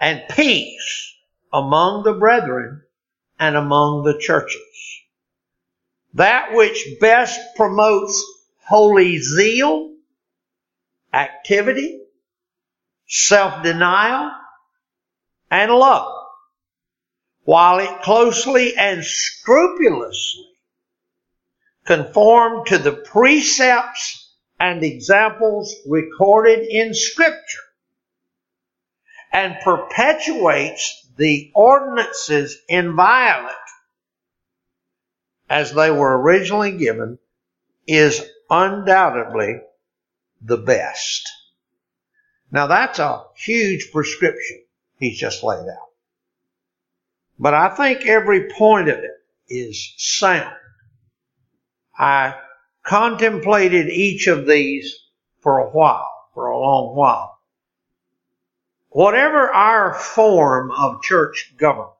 and 0.00 0.22
peace 0.30 1.14
among 1.52 2.02
the 2.02 2.12
brethren 2.12 2.82
and 3.38 3.56
among 3.56 4.04
the 4.04 4.18
churches. 4.18 4.60
That 6.14 6.54
which 6.54 6.96
best 7.00 7.40
promotes 7.56 8.22
holy 8.66 9.18
zeal, 9.18 9.94
activity, 11.12 12.00
self-denial, 13.06 14.32
and 15.50 15.72
love, 15.72 16.15
while 17.46 17.78
it 17.78 18.02
closely 18.02 18.76
and 18.76 19.04
scrupulously 19.04 20.50
conformed 21.86 22.66
to 22.66 22.76
the 22.76 22.92
precepts 22.92 24.34
and 24.58 24.82
examples 24.82 25.72
recorded 25.86 26.66
in 26.68 26.92
scripture 26.92 27.62
and 29.32 29.54
perpetuates 29.62 31.08
the 31.16 31.52
ordinances 31.54 32.58
inviolate 32.68 33.54
as 35.48 35.72
they 35.72 35.90
were 35.90 36.20
originally 36.20 36.76
given 36.76 37.16
is 37.86 38.24
undoubtedly 38.50 39.60
the 40.42 40.56
best. 40.56 41.28
Now 42.50 42.66
that's 42.66 42.98
a 42.98 43.22
huge 43.36 43.92
prescription 43.92 44.64
he's 44.98 45.16
just 45.16 45.44
laid 45.44 45.68
out. 45.68 45.85
But 47.38 47.54
I 47.54 47.68
think 47.68 48.06
every 48.06 48.50
point 48.50 48.88
of 48.88 48.98
it 48.98 49.10
is 49.48 49.94
sound. 49.96 50.56
I 51.98 52.38
contemplated 52.82 53.88
each 53.88 54.26
of 54.26 54.46
these 54.46 54.98
for 55.42 55.58
a 55.58 55.70
while, 55.70 56.28
for 56.34 56.46
a 56.46 56.58
long 56.58 56.96
while. 56.96 57.38
Whatever 58.88 59.50
our 59.52 59.94
form 59.94 60.70
of 60.70 61.02
church 61.02 61.54
government, 61.58 61.92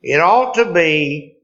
it 0.00 0.20
ought 0.20 0.54
to 0.54 0.72
be 0.72 1.36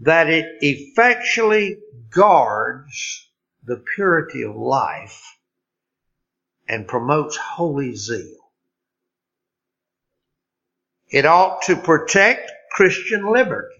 that 0.00 0.28
it 0.28 0.58
effectually 0.60 1.78
guards 2.10 3.30
the 3.64 3.82
purity 3.94 4.42
of 4.42 4.56
life 4.56 5.38
and 6.68 6.86
promotes 6.86 7.36
holy 7.36 7.94
zeal. 7.94 8.41
It 11.12 11.26
ought 11.26 11.62
to 11.62 11.76
protect 11.76 12.50
Christian 12.70 13.30
liberty 13.30 13.76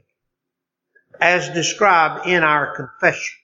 as 1.19 1.49
described 1.49 2.27
in 2.27 2.43
our 2.43 2.77
confession 2.77 3.39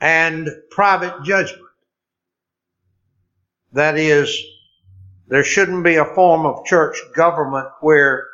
and 0.00 0.48
private 0.70 1.24
judgment. 1.24 1.62
That 3.72 3.98
is, 3.98 4.40
there 5.26 5.42
shouldn't 5.42 5.82
be 5.82 5.96
a 5.96 6.14
form 6.14 6.46
of 6.46 6.64
church 6.64 6.96
government 7.12 7.70
where 7.80 8.28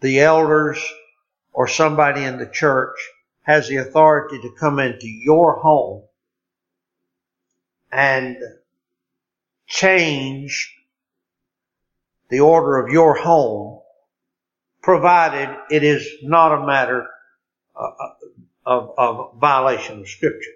the 0.00 0.18
elders 0.20 0.84
or 1.52 1.68
somebody 1.68 2.24
in 2.24 2.38
the 2.38 2.46
church 2.46 2.96
has 3.42 3.68
the 3.68 3.76
authority 3.76 4.40
to 4.40 4.50
come 4.58 4.80
into 4.80 5.06
your 5.06 5.60
home 5.60 6.02
and 7.92 8.38
change 9.68 10.74
the 12.30 12.40
order 12.40 12.78
of 12.78 12.90
your 12.90 13.14
home, 13.14 13.80
provided 14.82 15.54
it 15.70 15.82
is 15.82 16.06
not 16.22 16.52
a 16.52 16.66
matter 16.66 17.06
uh, 17.76 17.90
of, 18.64 18.94
of 18.96 19.34
violation 19.38 20.00
of 20.00 20.08
Scripture. 20.08 20.50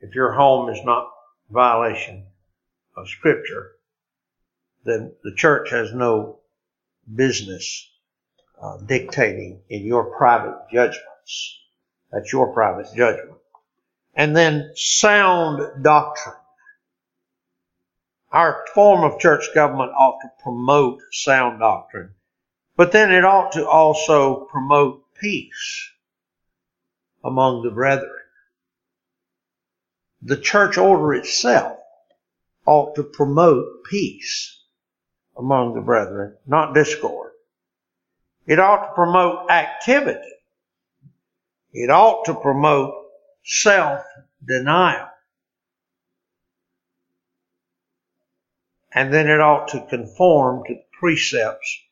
If 0.00 0.14
your 0.14 0.32
home 0.32 0.70
is 0.70 0.80
not 0.84 1.10
violation 1.50 2.24
of 2.96 3.08
Scripture, 3.08 3.72
then 4.84 5.12
the 5.22 5.34
church 5.34 5.70
has 5.70 5.92
no 5.92 6.38
business 7.14 7.88
uh, 8.60 8.78
dictating 8.78 9.60
in 9.68 9.84
your 9.84 10.16
private 10.16 10.56
judgments. 10.72 11.60
That's 12.10 12.32
your 12.32 12.52
private 12.52 12.86
judgment. 12.96 13.38
And 14.14 14.34
then 14.34 14.72
sound 14.74 15.84
doctrine. 15.84 16.34
Our 18.30 18.66
form 18.74 19.04
of 19.04 19.18
church 19.18 19.48
government 19.54 19.92
ought 19.92 20.20
to 20.20 20.42
promote 20.42 21.00
sound 21.12 21.60
doctrine, 21.60 22.10
but 22.76 22.92
then 22.92 23.12
it 23.12 23.24
ought 23.24 23.52
to 23.52 23.66
also 23.66 24.46
promote 24.50 25.02
peace 25.14 25.90
among 27.24 27.62
the 27.62 27.70
brethren. 27.70 28.10
The 30.22 30.36
church 30.36 30.76
order 30.76 31.14
itself 31.14 31.78
ought 32.66 32.96
to 32.96 33.02
promote 33.02 33.84
peace 33.84 34.62
among 35.36 35.74
the 35.74 35.80
brethren, 35.80 36.36
not 36.46 36.74
discord. 36.74 37.32
It 38.46 38.58
ought 38.58 38.88
to 38.88 38.94
promote 38.94 39.50
activity. 39.50 40.34
It 41.72 41.90
ought 41.90 42.24
to 42.26 42.34
promote 42.34 42.94
self-denial. 43.44 45.07
And 48.98 49.14
then 49.14 49.28
it 49.28 49.40
ought 49.40 49.68
to 49.68 49.86
conform 49.88 50.64
to 50.64 50.74
the 50.74 50.82
precepts 50.98 51.82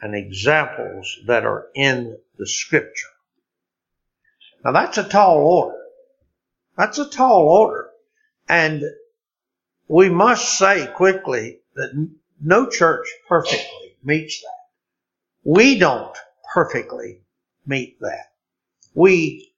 and 0.00 0.16
examples 0.16 1.16
that 1.28 1.44
are 1.46 1.68
in 1.76 2.18
the 2.38 2.46
scripture. 2.48 3.06
Now 4.64 4.72
that's 4.72 4.98
a 4.98 5.08
tall 5.08 5.36
order. 5.36 5.78
That's 6.76 6.98
a 6.98 7.08
tall 7.08 7.42
order. 7.42 7.90
And 8.48 8.82
we 9.86 10.08
must 10.08 10.58
say 10.58 10.88
quickly 10.88 11.60
that 11.76 12.08
no 12.40 12.68
church 12.68 13.06
perfectly 13.28 13.96
meets 14.02 14.40
that. 14.40 14.66
We 15.44 15.78
don't 15.78 16.18
perfectly 16.52 17.20
meet 17.64 18.00
that. 18.00 18.32
We, 18.92 19.52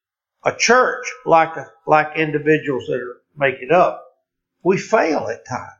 a 0.44 0.54
church, 0.54 1.06
like, 1.24 1.56
like 1.86 2.18
individuals 2.18 2.84
that 2.88 3.00
are, 3.00 3.22
make 3.34 3.62
it 3.62 3.72
up, 3.72 4.04
we 4.62 4.76
fail 4.76 5.28
at 5.30 5.48
times. 5.48 5.78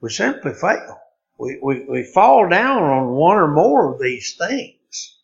We 0.00 0.10
simply 0.10 0.52
fail. 0.52 1.00
We, 1.38 1.58
we, 1.62 1.84
we 1.84 2.02
fall 2.04 2.48
down 2.48 2.82
on 2.82 3.08
one 3.08 3.36
or 3.36 3.48
more 3.48 3.92
of 3.92 4.00
these 4.00 4.36
things 4.36 5.16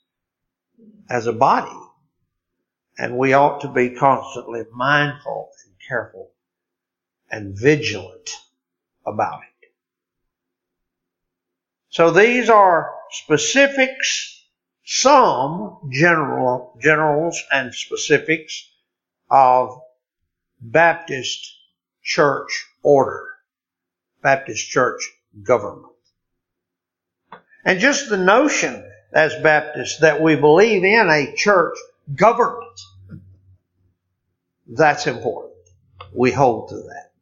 as 1.09 1.27
a 1.27 1.33
body. 1.33 1.77
And 2.99 3.19
we 3.19 3.35
ought 3.35 3.61
to 3.61 3.69
be 3.69 3.91
constantly 3.91 4.65
mindful 4.73 5.51
and 5.65 5.75
careful 5.87 6.31
and 7.31 7.59
vigilant 7.59 8.31
about 9.07 9.41
it. 9.43 9.69
So 11.91 12.11
these 12.11 12.51
are 12.51 12.93
specifics, 13.11 14.45
some 14.85 15.91
general, 15.91 16.79
generals 16.83 17.43
and 17.53 17.75
specifics 17.75 18.69
of 19.31 19.81
Baptist 20.61 21.55
church 22.03 22.67
order, 22.83 23.36
Baptist 24.23 24.69
Church 24.69 25.13
government. 25.43 25.93
And 27.65 27.81
just 27.81 28.09
the 28.09 28.17
notion 28.17 28.85
as 29.13 29.35
Baptists 29.43 30.01
that 30.01 30.23
we 30.23 30.37
believe 30.37 30.85
in 30.85 31.09
a 31.11 31.35
church 31.35 31.77
government, 32.15 32.81
that's 34.69 35.07
important. 35.07 35.55
We 36.13 36.33
hold 36.33 36.69
to 36.71 36.77
that. 36.77 37.13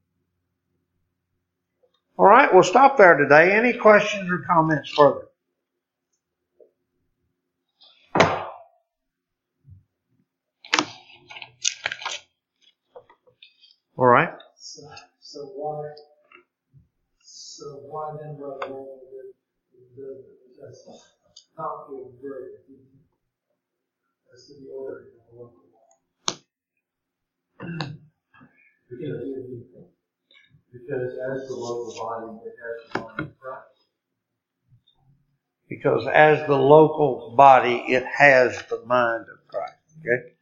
All 2.17 2.27
right, 2.27 2.53
we'll 2.53 2.63
stop 2.63 2.97
there 2.97 3.17
today. 3.17 3.53
Any 3.53 3.73
questions 3.73 4.31
or 4.31 4.39
comments 4.39 4.91
further? 4.91 5.29
All 13.97 14.07
right. 14.07 14.33
So, 14.57 14.83
so 15.21 15.41
why 15.57 15.91
so 17.57 17.79
why 17.87 18.17
then 18.21 18.37
rub 18.37 18.65
along 18.65 18.99
with 19.73 19.97
the, 19.97 20.25
that's 20.61 20.89
not 21.57 21.87
feeling 21.87 22.11
great? 22.21 22.51
That's 24.29 24.49
the 24.49 24.67
order 24.77 24.99
of 24.99 25.05
the 25.31 25.37
law. 25.39 25.51
Because, 28.91 29.23
because 30.73 31.19
as 31.33 31.49
the 31.49 31.55
local 31.55 31.95
body, 31.97 32.41
it 32.45 32.55
has 32.59 32.93
the 32.93 32.99
mind 33.01 33.21
of 33.21 33.39
Christ. 33.39 33.87
Because 35.69 36.07
as 36.09 36.47
the 36.49 36.57
local 36.57 37.35
body, 37.37 37.77
it 37.87 38.05
has 38.05 38.65
the 38.69 38.83
mind 38.85 39.27
of 39.33 39.47
Christ. 39.47 39.75
Okay? 40.01 40.33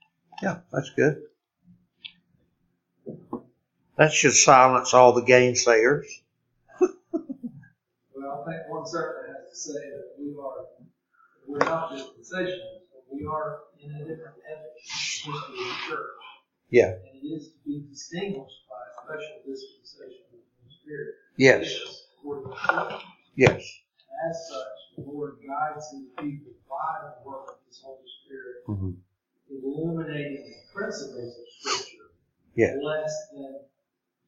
Yeah, 0.43 0.61
that's 0.73 0.91
good. 0.97 1.25
That 3.99 4.13
should 4.13 4.33
silence 4.33 4.95
all 4.95 5.13
the 5.13 5.21
gainsayers. 5.23 6.07
One 8.83 8.91
certainly 8.91 9.29
has 9.31 9.49
to 9.49 9.57
say 9.57 9.79
that 9.79 10.19
we 10.19 10.35
are, 10.43 10.67
we're 11.47 11.59
not 11.59 11.93
dispensationalists, 11.93 12.91
but 12.91 13.05
we 13.15 13.25
are 13.25 13.61
in 13.81 13.93
a 13.95 13.99
different 14.01 14.35
epoch 14.51 14.75
history 14.83 15.33
of 15.33 15.53
the 15.55 15.75
church. 15.87 16.19
Yeah. 16.69 16.89
And 16.89 17.23
it 17.23 17.25
is 17.25 17.51
to 17.53 17.59
be 17.65 17.87
distinguished 17.89 18.67
by 18.67 18.83
a 18.83 18.91
special 18.99 19.39
dispensation 19.47 20.25
of 20.35 20.41
the 20.67 20.75
Spirit. 20.83 21.15
Yes. 21.37 21.71
According 22.19 22.51
to 22.51 22.59
Scripture. 22.59 23.07
Yes. 23.37 23.63
As 24.29 24.49
such, 24.49 24.79
the 24.97 25.03
Lord 25.09 25.37
guides 25.47 25.87
his 25.93 26.09
people 26.19 26.51
by 26.69 27.07
the 27.07 27.31
work 27.31 27.51
of 27.51 27.59
his 27.69 27.81
Holy 27.85 28.03
Spirit, 28.27 28.67
Mhm. 28.67 28.97
illuminating 29.49 30.43
the 30.51 30.75
principles 30.75 31.39
of 31.39 31.49
Scripture, 31.49 32.11
Yeah. 32.57 32.75
less 32.83 33.29
than 33.31 33.61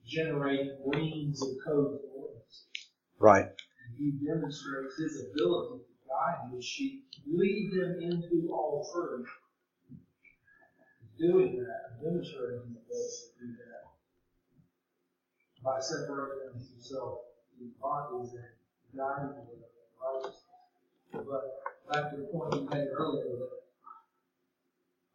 generating 0.04 0.78
reams 0.86 1.42
of 1.42 1.48
code 1.64 2.00
and 2.02 2.10
ordinances. 2.14 2.68
Right. 3.18 3.50
Demonstrates 4.22 4.96
his 4.98 5.26
ability 5.30 5.80
to 5.80 5.94
guide 6.08 6.54
his 6.54 6.64
sheep, 6.64 7.06
lead 7.26 7.72
them 7.72 7.98
into 8.00 8.52
all 8.52 8.86
truth. 8.92 9.26
Doing 11.18 11.64
that, 11.64 12.02
demonstrating 12.02 12.60
his 12.68 12.76
ability 12.76 13.16
to 13.38 13.46
do 13.46 13.52
that 13.56 13.84
by 15.64 15.80
separating 15.80 16.60
himself 16.60 17.18
in 17.60 17.70
bodies 17.80 18.34
and 18.34 18.44
guiding 18.96 19.34
them 19.34 19.46
righteousness. 20.04 20.44
But 21.12 21.92
back 21.92 22.10
to 22.10 22.16
the 22.18 22.28
point 22.28 22.54
you 22.54 22.68
made 22.68 22.88
earlier 22.92 23.38
that 23.38 23.64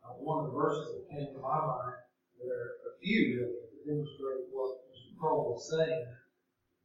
uh, 0.04 0.14
one 0.18 0.46
of 0.46 0.52
the 0.52 0.58
verses 0.58 0.96
that 0.96 1.16
came 1.16 1.34
to 1.36 1.42
my 1.42 1.60
mind, 1.60 1.96
there 2.42 2.56
are 2.56 2.72
a 2.90 3.00
few 3.04 3.40
that 3.40 3.86
demonstrate 3.86 4.50
what 4.52 4.82
Mr. 4.90 5.20
Crowell 5.20 5.54
was 5.54 5.70
saying. 5.70 6.06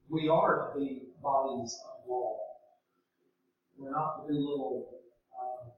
We 0.09 0.29
are 0.29 0.73
to 0.75 0.79
be 0.79 1.03
bodies 1.23 1.79
of 2.05 2.11
law. 2.11 2.37
We're 3.77 3.91
not 3.91 4.23
to 4.23 4.33
be 4.33 4.39
little, 4.39 4.89
um, 5.35 5.73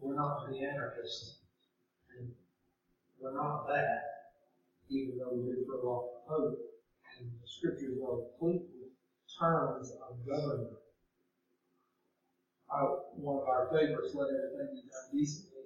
we're 0.00 0.16
not 0.16 0.44
to 0.44 0.52
be 0.52 0.64
anarchists. 0.64 1.38
And 2.18 2.30
we're 3.20 3.34
not 3.34 3.66
that, 3.68 4.02
even 4.90 5.18
though 5.18 5.34
we 5.34 5.42
do 5.42 5.64
throw 5.64 5.88
off 5.90 6.10
the 6.12 6.34
code. 6.34 6.56
And 7.18 7.30
the 7.30 7.48
scriptures 7.48 7.98
are 8.04 8.20
complete 8.38 8.62
with 8.78 8.92
terms 9.38 9.92
of 10.08 10.26
government. 10.26 10.76
I, 12.70 12.80
one 13.14 13.42
of 13.42 13.48
our 13.48 13.68
favorites, 13.72 14.12
let 14.14 14.28
everything 14.28 14.74
be 14.74 14.82
done 14.82 15.18
decently 15.18 15.62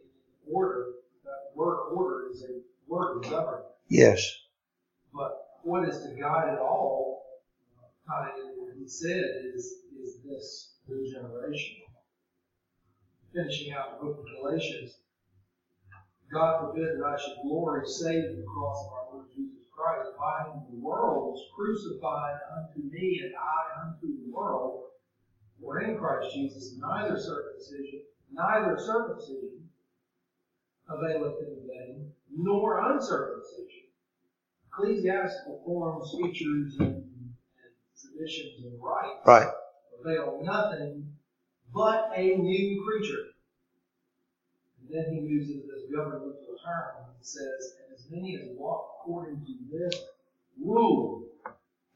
in 0.46 0.54
order. 0.54 0.92
That 1.24 1.56
word 1.56 1.88
order 1.92 2.30
is 2.30 2.42
a 2.44 2.60
word 2.86 3.16
of 3.16 3.30
government. 3.30 3.66
Yes. 3.88 4.24
But 5.12 5.58
what 5.62 5.88
is 5.88 6.02
to 6.02 6.14
guide 6.20 6.54
it 6.54 6.60
all, 6.60 7.24
uh, 7.78 8.12
kind 8.12 8.30
of 8.30 8.59
he 8.80 8.88
said, 8.88 9.52
is, 9.54 9.84
is 10.00 10.22
this 10.24 10.76
regeneration. 10.88 11.76
Finishing 13.34 13.74
out 13.74 14.00
the 14.00 14.06
book 14.06 14.18
of 14.18 14.40
Galatians, 14.40 14.96
God 16.32 16.60
forbid 16.60 16.96
that 16.96 17.04
I 17.04 17.20
should 17.20 17.42
glory 17.42 17.86
save 17.86 18.24
in 18.24 18.40
the 18.40 18.46
cross 18.46 18.86
of 18.86 18.92
our 18.92 19.06
Lord 19.12 19.26
Jesus 19.36 19.68
Christ, 19.76 20.08
by 20.16 20.48
whom 20.48 20.64
the 20.70 20.80
world 20.80 21.34
was 21.34 21.44
crucified 21.54 22.40
unto 22.56 22.88
me, 22.88 23.20
and 23.22 23.34
I 23.36 23.84
unto 23.84 24.16
the 24.24 24.32
world. 24.32 24.84
For 25.60 25.80
in 25.80 25.98
Christ 25.98 26.34
Jesus 26.34 26.74
neither 26.78 27.18
circumcision, 27.18 28.00
neither 28.32 28.78
circumcision 28.78 29.68
availeth 30.88 31.36
in 31.42 31.68
vain, 31.68 32.12
nor 32.32 32.92
uncircumcision 32.92 33.90
ecclesiastical 34.72 35.60
forms, 35.64 36.14
features, 36.16 36.76
and, 36.78 37.09
traditions 38.10 38.64
and 38.64 38.82
rites 38.82 39.26
Right. 39.26 39.52
avail 40.00 40.40
nothing 40.42 41.16
but 41.72 42.10
a 42.14 42.36
new 42.36 42.82
creature. 42.84 43.32
And 44.80 44.88
then 44.90 45.14
he 45.14 45.20
uses 45.20 45.66
this 45.68 45.90
governmental 45.94 46.56
term 46.64 47.04
and 47.06 47.24
says, 47.24 47.76
and 47.84 47.94
as 47.94 48.10
many 48.10 48.36
as 48.36 48.48
walk 48.56 49.00
according 49.00 49.44
to 49.46 49.54
this 49.70 49.94
rule, 50.58 51.26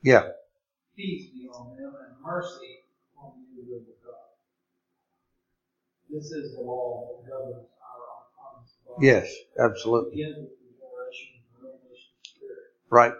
Yeah. 0.03 0.33
peace 0.95 1.31
be 1.33 1.49
on 1.49 1.77
them 1.77 1.95
and 1.97 2.21
mercy 2.21 2.85
on 3.17 3.45
the 3.57 3.75
of 3.75 4.05
God. 4.05 4.15
This 6.09 6.31
is 6.31 6.55
the 6.55 6.61
law 6.63 7.23
that 7.23 7.29
governs 7.29 7.67
our 7.81 8.27
honest 8.39 8.85
body. 8.87 9.07
Yes. 9.07 9.35
Absolutely. 9.59 10.11
Begins 10.11 10.37
with 10.39 10.51
regeneration 10.61 11.35
and 11.37 11.65
revelation 11.65 12.11
of 12.13 12.23
the 12.23 12.29
Spirit. 12.29 12.73
Right. 12.91 13.15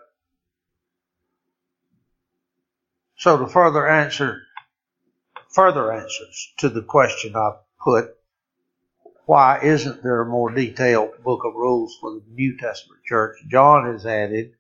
So 3.25 3.39
to 3.39 3.47
further 3.47 3.89
answer, 3.89 4.43
further 5.49 5.91
answers 5.91 6.53
to 6.59 6.69
the 6.69 6.83
question 6.83 7.35
I 7.35 7.53
put, 7.83 8.15
why 9.25 9.61
isn't 9.63 10.03
there 10.03 10.21
a 10.21 10.29
more 10.29 10.51
detailed 10.51 11.25
book 11.25 11.41
of 11.47 11.55
rules 11.55 11.97
for 11.99 12.17
the 12.17 12.23
New 12.35 12.59
Testament 12.59 13.01
church? 13.03 13.39
John 13.49 13.91
has 13.91 14.05
added 14.05 14.53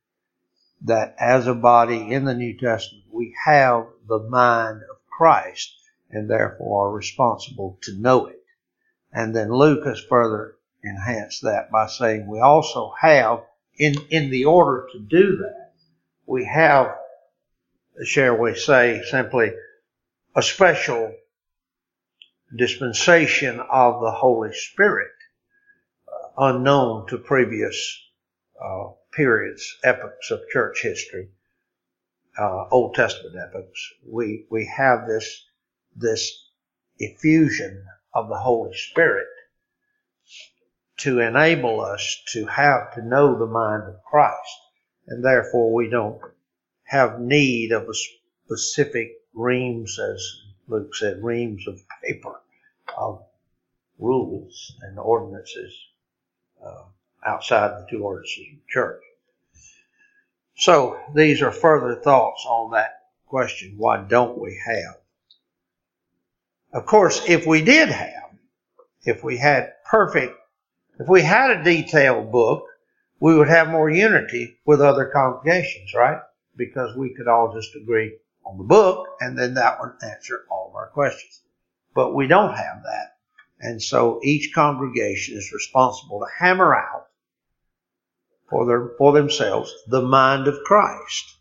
that 0.81 1.15
as 1.19 1.47
a 1.47 1.53
body 1.55 2.11
in 2.11 2.25
the 2.25 2.33
New 2.33 2.57
Testament, 2.57 3.05
we 3.12 3.37
have 3.45 3.85
the 4.09 4.21
mind 4.21 4.81
of 4.91 4.97
Christ 5.15 5.75
and 6.11 6.31
therefore 6.31 6.87
are 6.87 6.97
responsible 6.97 7.79
to 7.83 8.01
know 8.01 8.29
it. 8.29 8.43
And 9.12 9.37
then 9.37 9.53
Luke 9.53 9.85
has 9.85 10.01
further 10.01 10.57
enhanced 10.83 11.43
that 11.43 11.71
by 11.71 11.87
saying 11.87 12.27
we 12.27 12.41
also 12.41 12.95
have, 12.99 13.43
in, 13.77 13.95
in 14.09 14.31
the 14.31 14.47
order 14.47 14.89
to 14.93 15.01
do 15.01 15.37
that, 15.37 15.75
we 16.25 16.47
have, 16.47 16.95
shall 18.03 18.37
we 18.37 18.55
say, 18.55 19.03
simply 19.09 19.53
a 20.35 20.43
special 20.43 21.15
dispensation 22.57 23.61
of 23.61 24.01
the 24.01 24.11
Holy 24.11 24.53
Spirit 24.53 25.13
uh, 26.09 26.49
unknown 26.49 27.07
to 27.09 27.19
previous 27.19 28.01
uh, 28.63 28.85
periods, 29.13 29.77
epochs 29.85 30.31
of 30.31 30.41
church 30.53 30.81
history, 30.83 31.29
uh, 32.39 32.69
Old 32.71 32.95
Testament 32.95 33.37
epochs. 33.37 33.93
We 34.05 34.47
we 34.51 34.67
have 34.77 35.07
this 35.07 35.45
this 35.97 36.33
effusion 36.99 37.85
of 38.13 38.29
the 38.29 38.39
Holy 38.39 38.75
Spirit 38.75 39.27
to 40.99 41.21
enable 41.21 41.81
us 41.81 42.23
to 42.33 42.47
have 42.47 42.95
to 42.95 43.03
know 43.03 43.39
the 43.39 43.47
mind 43.47 43.85
of 43.85 44.03
Christ, 44.05 44.59
and 45.07 45.25
therefore 45.25 45.73
we 45.73 45.89
don't 45.89 46.21
have 46.95 47.21
need 47.21 47.73
of 47.73 47.89
a 47.89 47.95
specific 48.47 49.15
reams, 49.35 49.99
as 49.99 50.25
Luke 50.69 50.95
said, 50.95 51.25
reams 51.25 51.67
of 51.67 51.81
paper 52.05 52.41
of 52.97 53.25
rules 53.99 54.77
and 54.83 54.97
ordinances 54.97 55.75
uh, 56.65 56.85
outside 57.27 57.71
the 57.71 57.87
two 57.91 58.05
ordinances 58.05 58.47
of 58.53 58.55
the 58.55 58.73
church. 58.73 59.03
So 60.57 60.97
these 61.17 61.43
are 61.43 61.51
further 61.51 62.01
thoughts 62.01 62.47
on 62.49 62.71
that 62.73 62.93
question. 63.27 63.75
Why 63.77 64.01
don't 64.01 64.39
we 64.39 64.57
have? 64.65 64.95
Of 66.73 66.87
course, 66.87 67.29
if 67.29 67.45
we 67.45 67.63
did 67.63 67.89
have, 67.89 68.31
if 69.03 69.25
we 69.25 69.37
had 69.37 69.73
perfect, 69.85 70.37
if 71.01 71.09
we 71.09 71.23
had 71.23 71.51
a 71.51 71.65
detailed 71.65 72.31
book, 72.31 72.67
we 73.19 73.35
would 73.35 73.49
have 73.49 73.69
more 73.69 73.91
unity 73.91 74.59
with 74.65 74.81
other 74.81 75.11
congregations, 75.13 75.93
right? 75.93 76.21
Because 76.57 76.97
we 76.97 77.15
could 77.15 77.29
all 77.29 77.53
just 77.55 77.75
agree 77.75 78.17
on 78.45 78.59
the 78.59 78.65
book 78.65 79.07
and 79.21 79.39
then 79.39 79.55
that 79.55 79.79
would 79.81 79.93
answer 80.03 80.45
all 80.51 80.69
of 80.69 80.77
our 80.77 80.89
questions. 80.89 81.41
But 81.95 82.15
we 82.15 82.27
don't 82.27 82.55
have 82.55 82.83
that. 82.83 83.17
And 83.61 83.83
so 83.83 84.21
each 84.23 84.53
congregation 84.55 85.37
is 85.37 85.53
responsible 85.53 86.21
to 86.21 86.45
hammer 86.45 86.75
out 86.75 87.07
for 88.51 88.67
their, 88.67 88.91
for 88.99 89.13
themselves 89.13 89.73
the 89.89 90.03
mind 90.03 90.49
of 90.49 90.63
Christ 90.65 91.39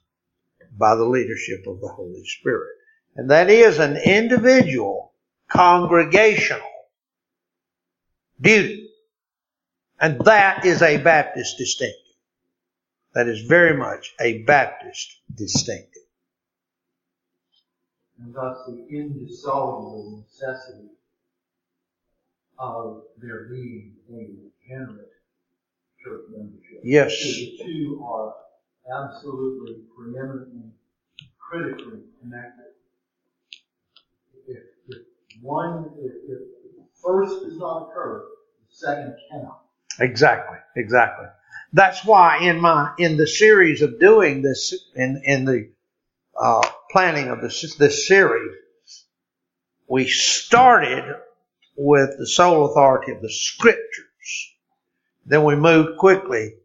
by 0.77 0.95
the 0.95 1.05
leadership 1.05 1.67
of 1.67 1.79
the 1.79 1.89
Holy 1.89 2.23
Spirit. 2.25 2.69
And 3.15 3.29
that 3.29 3.49
is 3.49 3.79
an 3.79 3.97
individual 3.97 5.13
congregational 5.49 6.67
duty. 8.39 8.89
And 9.99 10.19
that 10.25 10.65
is 10.65 10.81
a 10.81 10.97
Baptist 10.97 11.57
distinction. 11.57 12.02
That 13.13 13.27
is 13.27 13.41
very 13.41 13.77
much 13.77 14.13
a 14.19 14.43
Baptist 14.43 15.21
distinctive. 15.35 16.03
And 18.19 18.33
thus 18.33 18.57
the 18.67 18.87
indissoluble 18.89 20.23
necessity 20.25 20.89
of 22.57 23.03
there 23.21 23.45
being 23.49 23.93
a 24.09 24.29
regenerate 24.69 25.11
church 26.03 26.21
membership. 26.29 26.81
Yes. 26.83 27.11
The 27.11 27.59
two 27.63 28.05
are 28.05 28.33
absolutely 28.91 29.77
preeminently, 29.95 30.71
critically 31.39 32.01
connected. 32.21 32.73
If, 34.47 34.57
if 34.87 35.01
one, 35.41 35.91
if, 35.99 36.11
if 36.29 36.39
the 36.77 36.83
first 37.01 37.43
does 37.43 37.57
not 37.57 37.89
occur, 37.89 38.25
the 38.69 38.75
second 38.75 39.15
cannot. 39.29 39.61
Exactly, 39.99 40.57
exactly. 40.75 41.27
That's 41.73 42.05
why 42.05 42.43
in 42.43 42.61
my 42.61 42.93
in 42.99 43.17
the 43.17 43.25
series 43.25 43.81
of 43.81 43.99
doing 43.99 44.43
this 44.43 44.73
in 44.95 45.23
in 45.25 45.45
the 45.45 45.71
uh, 46.39 46.67
planning 46.91 47.29
of 47.29 47.41
this 47.41 47.75
this 47.77 48.07
series, 48.07 48.55
we 49.87 50.07
started 50.07 51.03
with 51.75 52.17
the 52.19 52.27
sole 52.27 52.65
authority 52.65 53.11
of 53.11 53.21
the 53.21 53.31
Scriptures. 53.31 54.53
Then 55.25 55.43
we 55.43 55.55
moved 55.55 55.97
quickly 55.97 56.55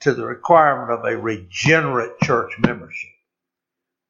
to 0.00 0.12
the 0.12 0.26
requirement 0.26 0.90
of 0.90 1.04
a 1.04 1.16
regenerate 1.16 2.18
church 2.22 2.52
membership, 2.58 3.10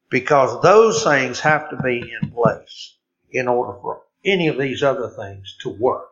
because 0.09 0.63
those 0.63 1.05
things 1.05 1.41
have 1.41 1.69
to 1.69 1.77
be 1.83 2.15
in 2.23 2.31
place 2.31 2.97
in 3.31 3.47
order 3.47 3.79
for 3.83 4.03
any 4.25 4.49
of 4.49 4.57
these 4.57 4.83
other 4.83 5.11
things 5.11 5.57
to 5.61 5.69
work. 5.69 6.09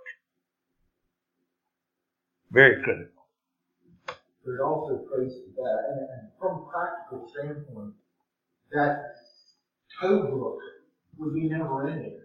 Very 2.51 2.83
critical. 2.83 3.14
But 4.45 4.53
it 4.53 4.61
also 4.61 5.05
traces 5.13 5.55
that, 5.57 5.79
and, 5.91 6.01
and 6.01 6.29
from 6.39 6.59
a 6.59 6.71
practical 6.71 7.29
standpoint, 7.33 7.95
that 8.73 9.15
code 10.01 10.31
book 10.31 10.59
would 11.19 11.35
be 11.35 11.49
never 11.49 11.89
ending. 11.89 12.21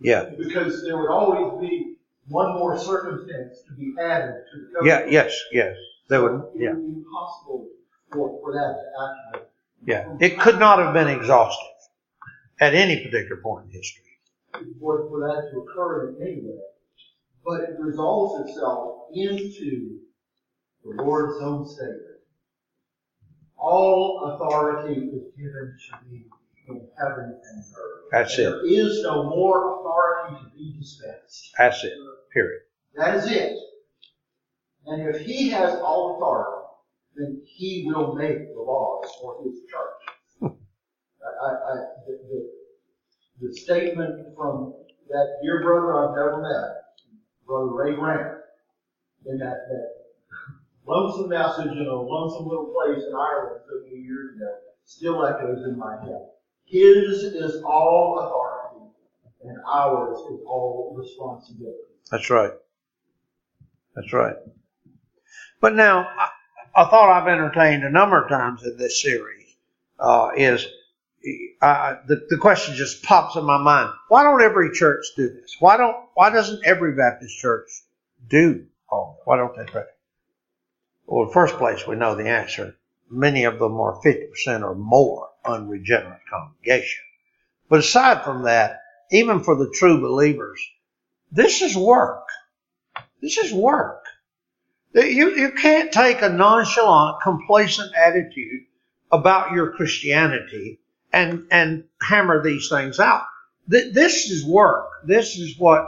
Yeah. 0.00 0.30
Because 0.36 0.82
there 0.84 0.96
would 0.96 1.10
always 1.10 1.60
be 1.60 1.96
one 2.28 2.54
more 2.54 2.78
circumstance 2.78 3.62
to 3.68 3.74
be 3.74 3.94
added 4.00 4.34
to 4.52 4.60
the 4.60 4.74
code. 4.74 4.86
Yeah. 4.86 5.02
book. 5.02 5.12
Yes. 5.12 5.40
Yes. 5.52 5.76
They 6.08 6.18
would. 6.18 6.32
It 6.54 6.62
Yeah. 6.62 6.72
would 6.74 6.80
be 6.80 6.98
impossible 7.00 7.68
for, 8.12 8.40
for 8.40 8.52
that 8.52 8.74
to 8.74 9.40
actually. 9.40 9.48
Yeah. 9.86 10.16
It 10.20 10.40
could 10.40 10.58
not 10.58 10.78
have 10.78 10.94
been 10.94 11.08
exhaustive 11.08 11.68
at 12.60 12.74
any 12.74 13.04
particular 13.04 13.40
point 13.42 13.66
in 13.66 13.72
history. 13.72 14.02
For, 14.80 15.08
for 15.08 15.20
that 15.20 15.50
to 15.50 15.60
occur 15.60 16.10
in 16.10 16.22
any 16.22 16.40
way. 16.42 16.58
But 17.44 17.60
it 17.62 17.76
resolves 17.78 18.48
itself 18.48 19.08
into 19.12 19.98
the 20.84 21.02
Lord's 21.02 21.42
own 21.42 21.66
statement. 21.66 22.00
All 23.56 24.34
authority 24.34 25.00
is 25.00 25.32
given 25.36 25.76
to 25.88 26.10
me 26.10 26.24
in 26.68 26.86
heaven 26.98 27.40
and 27.50 27.64
earth. 27.78 28.04
That's 28.12 28.36
And 28.38 28.46
it. 28.46 28.50
There 28.50 28.66
is 28.66 29.02
no 29.02 29.24
more 29.24 29.80
authority 29.80 30.36
to 30.44 30.56
be 30.56 30.76
dispensed. 30.78 31.50
That's 31.58 31.82
it. 31.84 31.94
Period. 32.32 32.60
That 32.96 33.16
is 33.16 33.30
it. 33.30 33.52
And 34.86 35.08
if 35.08 35.22
he 35.24 35.48
has 35.50 35.74
all 35.76 36.16
authority, 36.16 36.66
then 37.16 37.42
he 37.46 37.84
will 37.86 38.14
make 38.14 38.54
the 38.54 38.60
laws 38.60 39.06
for 39.20 39.42
his 39.44 39.60
church. 39.70 40.52
I, 41.22 41.46
I, 41.46 41.50
I, 41.50 41.74
the, 42.06 42.18
the, 43.40 43.48
the 43.48 43.54
statement 43.54 44.36
from 44.36 44.74
that 45.08 45.38
dear 45.42 45.62
brother 45.62 45.94
I've 45.96 46.16
never 46.16 46.42
met, 46.42 46.82
Brother 47.46 47.72
Ray 47.72 47.94
Grant, 47.94 48.38
in 49.26 49.38
that, 49.38 49.68
that 49.68 49.88
lonesome 50.86 51.28
message 51.28 51.72
in 51.72 51.86
a 51.86 51.94
lonesome 51.94 52.46
little 52.46 52.72
place 52.74 53.02
in 53.02 53.14
Ireland 53.14 53.60
so 53.68 53.80
many 53.84 54.02
years 54.02 54.36
ago, 54.36 54.54
still 54.84 55.26
echoes 55.26 55.64
in 55.64 55.78
my 55.78 55.96
head. 56.04 56.26
His 56.66 57.22
is 57.22 57.62
all 57.62 58.18
authority, 58.20 58.92
and 59.44 59.58
ours 59.66 60.18
is 60.32 60.40
all 60.46 60.94
responsibility. 60.96 61.78
That's 62.10 62.30
right. 62.30 62.52
That's 63.94 64.12
right. 64.12 64.36
But 65.60 65.74
now, 65.74 66.06
I, 66.74 66.84
thought 66.84 67.10
I've 67.10 67.28
entertained 67.28 67.84
a 67.84 67.90
number 67.90 68.22
of 68.22 68.28
times 68.28 68.64
in 68.64 68.76
this 68.76 69.00
series 69.00 69.56
uh, 69.98 70.30
is 70.36 70.66
uh, 71.62 71.96
the, 72.06 72.26
the 72.28 72.36
question 72.36 72.74
just 72.74 73.02
pops 73.02 73.36
in 73.36 73.44
my 73.44 73.58
mind. 73.58 73.90
Why 74.08 74.24
don't 74.24 74.42
every 74.42 74.72
church 74.72 75.06
do 75.16 75.28
this? 75.28 75.56
Why 75.60 75.76
don't 75.76 75.96
Why 76.14 76.30
doesn't 76.30 76.66
every 76.66 76.94
Baptist 76.94 77.38
church 77.38 77.68
do 78.28 78.66
all? 78.90 79.20
Why 79.24 79.36
don't 79.36 79.56
they 79.56 79.64
pray? 79.64 79.84
Well, 81.06 81.30
first 81.30 81.58
place, 81.58 81.86
we 81.86 81.96
know 81.96 82.14
the 82.14 82.28
answer. 82.28 82.76
Many 83.10 83.44
of 83.44 83.58
them 83.58 83.78
are 83.78 84.00
50% 84.02 84.62
or 84.62 84.74
more 84.74 85.28
unregenerate 85.44 86.26
congregation. 86.30 87.02
But 87.68 87.80
aside 87.80 88.24
from 88.24 88.44
that, 88.44 88.80
even 89.10 89.40
for 89.40 89.56
the 89.56 89.70
true 89.74 90.00
believers, 90.00 90.60
this 91.30 91.60
is 91.60 91.76
work. 91.76 92.26
This 93.20 93.36
is 93.36 93.52
work. 93.52 94.04
You, 94.94 95.36
you 95.36 95.52
can't 95.52 95.92
take 95.92 96.22
a 96.22 96.28
nonchalant, 96.28 97.20
complacent 97.22 97.92
attitude 97.94 98.62
about 99.10 99.52
your 99.52 99.72
Christianity 99.72 100.80
and, 101.12 101.46
and 101.50 101.84
hammer 102.00 102.42
these 102.42 102.68
things 102.68 102.98
out. 102.98 103.24
This 103.66 104.30
is 104.30 104.44
work. 104.44 104.88
This 105.06 105.36
is 105.36 105.58
what 105.58 105.86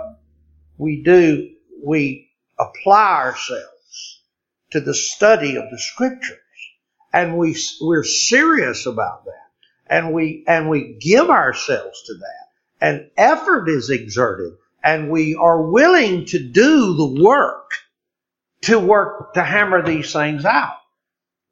we 0.78 1.02
do. 1.02 1.50
We 1.82 2.30
apply 2.58 3.16
ourselves 3.16 3.75
to 4.76 4.80
the 4.82 4.94
study 4.94 5.56
of 5.56 5.70
the 5.70 5.78
scriptures 5.78 6.38
and 7.12 7.38
we, 7.38 7.56
we're 7.80 8.04
serious 8.04 8.84
about 8.84 9.24
that 9.24 9.50
and 9.86 10.12
we, 10.12 10.44
and 10.46 10.68
we 10.68 10.98
give 11.00 11.30
ourselves 11.30 12.02
to 12.02 12.14
that 12.14 12.46
and 12.86 13.10
effort 13.16 13.68
is 13.68 13.88
exerted 13.88 14.52
and 14.84 15.10
we 15.10 15.34
are 15.34 15.62
willing 15.62 16.26
to 16.26 16.38
do 16.38 16.94
the 16.94 17.22
work 17.22 17.70
to 18.60 18.78
work 18.78 19.32
to 19.32 19.42
hammer 19.42 19.82
these 19.82 20.12
things 20.12 20.44
out. 20.44 20.76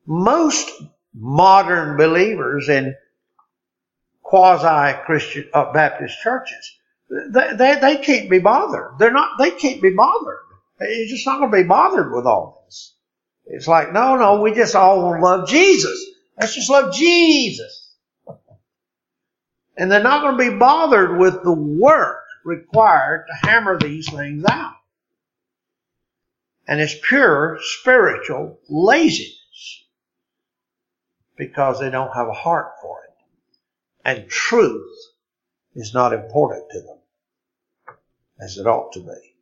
Most 0.06 0.70
modern 1.14 1.96
believers 1.96 2.68
in 2.68 2.94
quasi 4.22 4.98
Christian 5.06 5.48
uh, 5.54 5.72
Baptist 5.72 6.20
churches, 6.20 6.78
they, 7.08 7.54
they, 7.56 7.78
they 7.80 7.96
can't 7.96 8.28
be 8.28 8.38
bothered. 8.38 8.98
They're 8.98 9.12
not, 9.12 9.38
they 9.38 9.52
can't 9.52 9.80
be 9.80 9.90
bothered. 9.94 10.40
You're 10.80 11.08
just 11.08 11.26
not 11.26 11.38
going 11.38 11.50
to 11.50 11.56
be 11.56 11.68
bothered 11.68 12.12
with 12.12 12.26
all. 12.26 12.63
It's 13.46 13.68
like, 13.68 13.92
no, 13.92 14.16
no, 14.16 14.40
we 14.40 14.54
just 14.54 14.74
all 14.74 15.02
want 15.02 15.20
to 15.20 15.24
love 15.24 15.48
Jesus. 15.48 16.04
Let's 16.38 16.54
just 16.54 16.70
love 16.70 16.94
Jesus. 16.94 17.92
And 19.76 19.90
they're 19.90 20.02
not 20.02 20.22
going 20.22 20.38
to 20.38 20.52
be 20.52 20.58
bothered 20.58 21.18
with 21.18 21.42
the 21.42 21.52
work 21.52 22.24
required 22.44 23.26
to 23.26 23.48
hammer 23.48 23.78
these 23.78 24.08
things 24.10 24.44
out. 24.44 24.74
And 26.66 26.80
it's 26.80 26.96
pure 27.06 27.58
spiritual 27.60 28.58
laziness 28.68 29.84
because 31.36 31.80
they 31.80 31.90
don't 31.90 32.14
have 32.14 32.28
a 32.28 32.32
heart 32.32 32.72
for 32.80 33.00
it. 33.04 33.14
And 34.04 34.28
truth 34.28 34.90
is 35.74 35.92
not 35.92 36.12
important 36.12 36.70
to 36.70 36.80
them 36.80 36.98
as 38.40 38.56
it 38.56 38.66
ought 38.66 38.92
to 38.92 39.00
be. 39.00 39.33